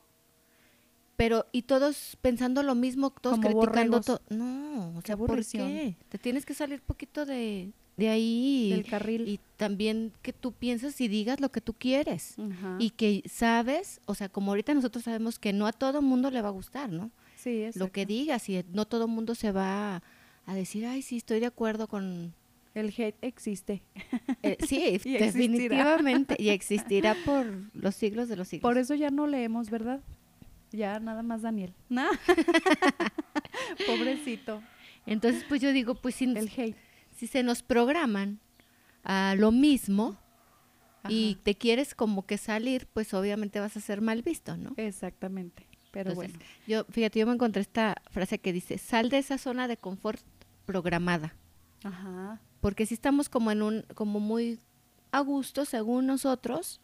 [1.16, 4.22] pero y todos pensando lo mismo, todos criticando todo.
[4.30, 5.96] No, o sea, ¿por qué?
[6.10, 8.70] Te tienes que salir poquito de, de ahí.
[8.72, 9.28] Del carril.
[9.28, 12.36] Y también que tú piensas y digas lo que tú quieres.
[12.80, 16.42] Y que sabes, o sea, como ahorita nosotros sabemos que no a todo mundo le
[16.42, 17.12] va a gustar, ¿no?
[17.36, 20.02] Sí, es Lo que digas y no todo mundo se va
[20.46, 22.34] a, decir, ay, sí, estoy de acuerdo con...
[22.74, 23.82] El hate existe.
[24.44, 26.36] Eh, sí, definitivamente.
[26.38, 28.62] Y existirá por los siglos de los siglos.
[28.62, 30.02] Por eso ya no leemos, ¿verdad?
[30.72, 31.74] Ya nada más Daniel.
[33.88, 34.62] Pobrecito.
[35.06, 36.28] Entonces, pues yo digo, pues si,
[37.16, 38.40] si se nos programan
[39.04, 40.18] a lo mismo
[41.08, 44.74] y te quieres como que salir, pues obviamente vas a ser mal visto, ¿no?
[44.78, 45.68] Exactamente.
[45.92, 46.34] Pero bueno.
[46.68, 50.22] Yo, fíjate, yo me encontré esta frase que dice, sal de esa zona de confort
[50.66, 51.36] programada.
[51.84, 52.42] Ajá.
[52.60, 54.60] Porque si estamos como en un, como muy
[55.12, 56.82] a gusto según nosotros,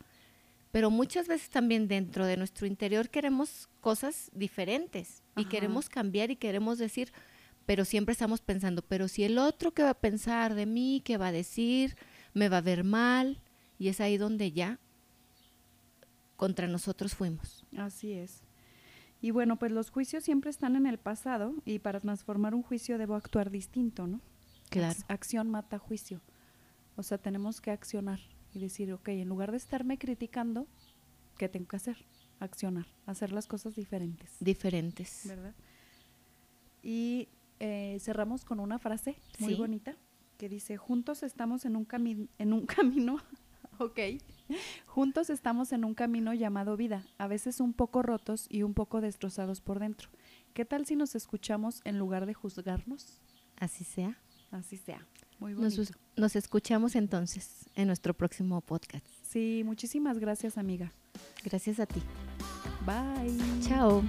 [0.72, 6.38] pero muchas veces también dentro de nuestro interior queremos cosas diferentes y queremos cambiar y
[6.38, 7.12] queremos decir,
[7.72, 11.16] pero siempre estamos pensando, pero si el otro que va a pensar de mí, qué
[11.16, 11.96] va a decir,
[12.34, 13.42] me va a ver mal,
[13.80, 14.78] y es ahí donde ya
[16.36, 17.66] contra nosotros fuimos.
[17.78, 18.42] Así es.
[19.22, 22.98] Y bueno, pues los juicios siempre están en el pasado y para transformar un juicio
[22.98, 24.20] debo actuar distinto, ¿no?
[24.70, 25.00] Claro.
[25.08, 26.20] Acción mata juicio.
[26.98, 28.20] O sea, tenemos que accionar
[28.54, 30.68] y decir, ok, en lugar de estarme criticando,
[31.38, 32.06] ¿qué tengo que hacer?
[32.42, 34.36] Accionar, hacer las cosas diferentes.
[34.42, 35.22] Diferentes.
[35.24, 35.56] ¿Verdad?
[36.84, 37.30] Y
[37.62, 39.60] eh, cerramos con una frase muy Sí.
[39.60, 39.96] bonita
[40.38, 42.66] que dice, juntos estamos en un, cami- en un
[43.06, 43.18] camino,
[43.78, 44.00] ok,
[44.88, 49.00] juntos estamos en un camino llamado vida, a veces un poco rotos y un poco
[49.02, 50.10] destrozados por dentro.
[50.54, 53.20] ¿Qué tal si nos escuchamos en lugar de juzgarnos?
[53.60, 54.18] Así sea.
[54.52, 55.06] Así sea.
[55.40, 55.82] Muy Nos, bonito.
[55.84, 59.06] us- nos escuchamos entonces en nuestro próximo podcast.
[59.24, 60.92] Sí, muchísimas gracias, amiga.
[61.44, 62.02] Gracias a ti.
[62.86, 63.38] Bye.
[63.62, 64.02] Chao.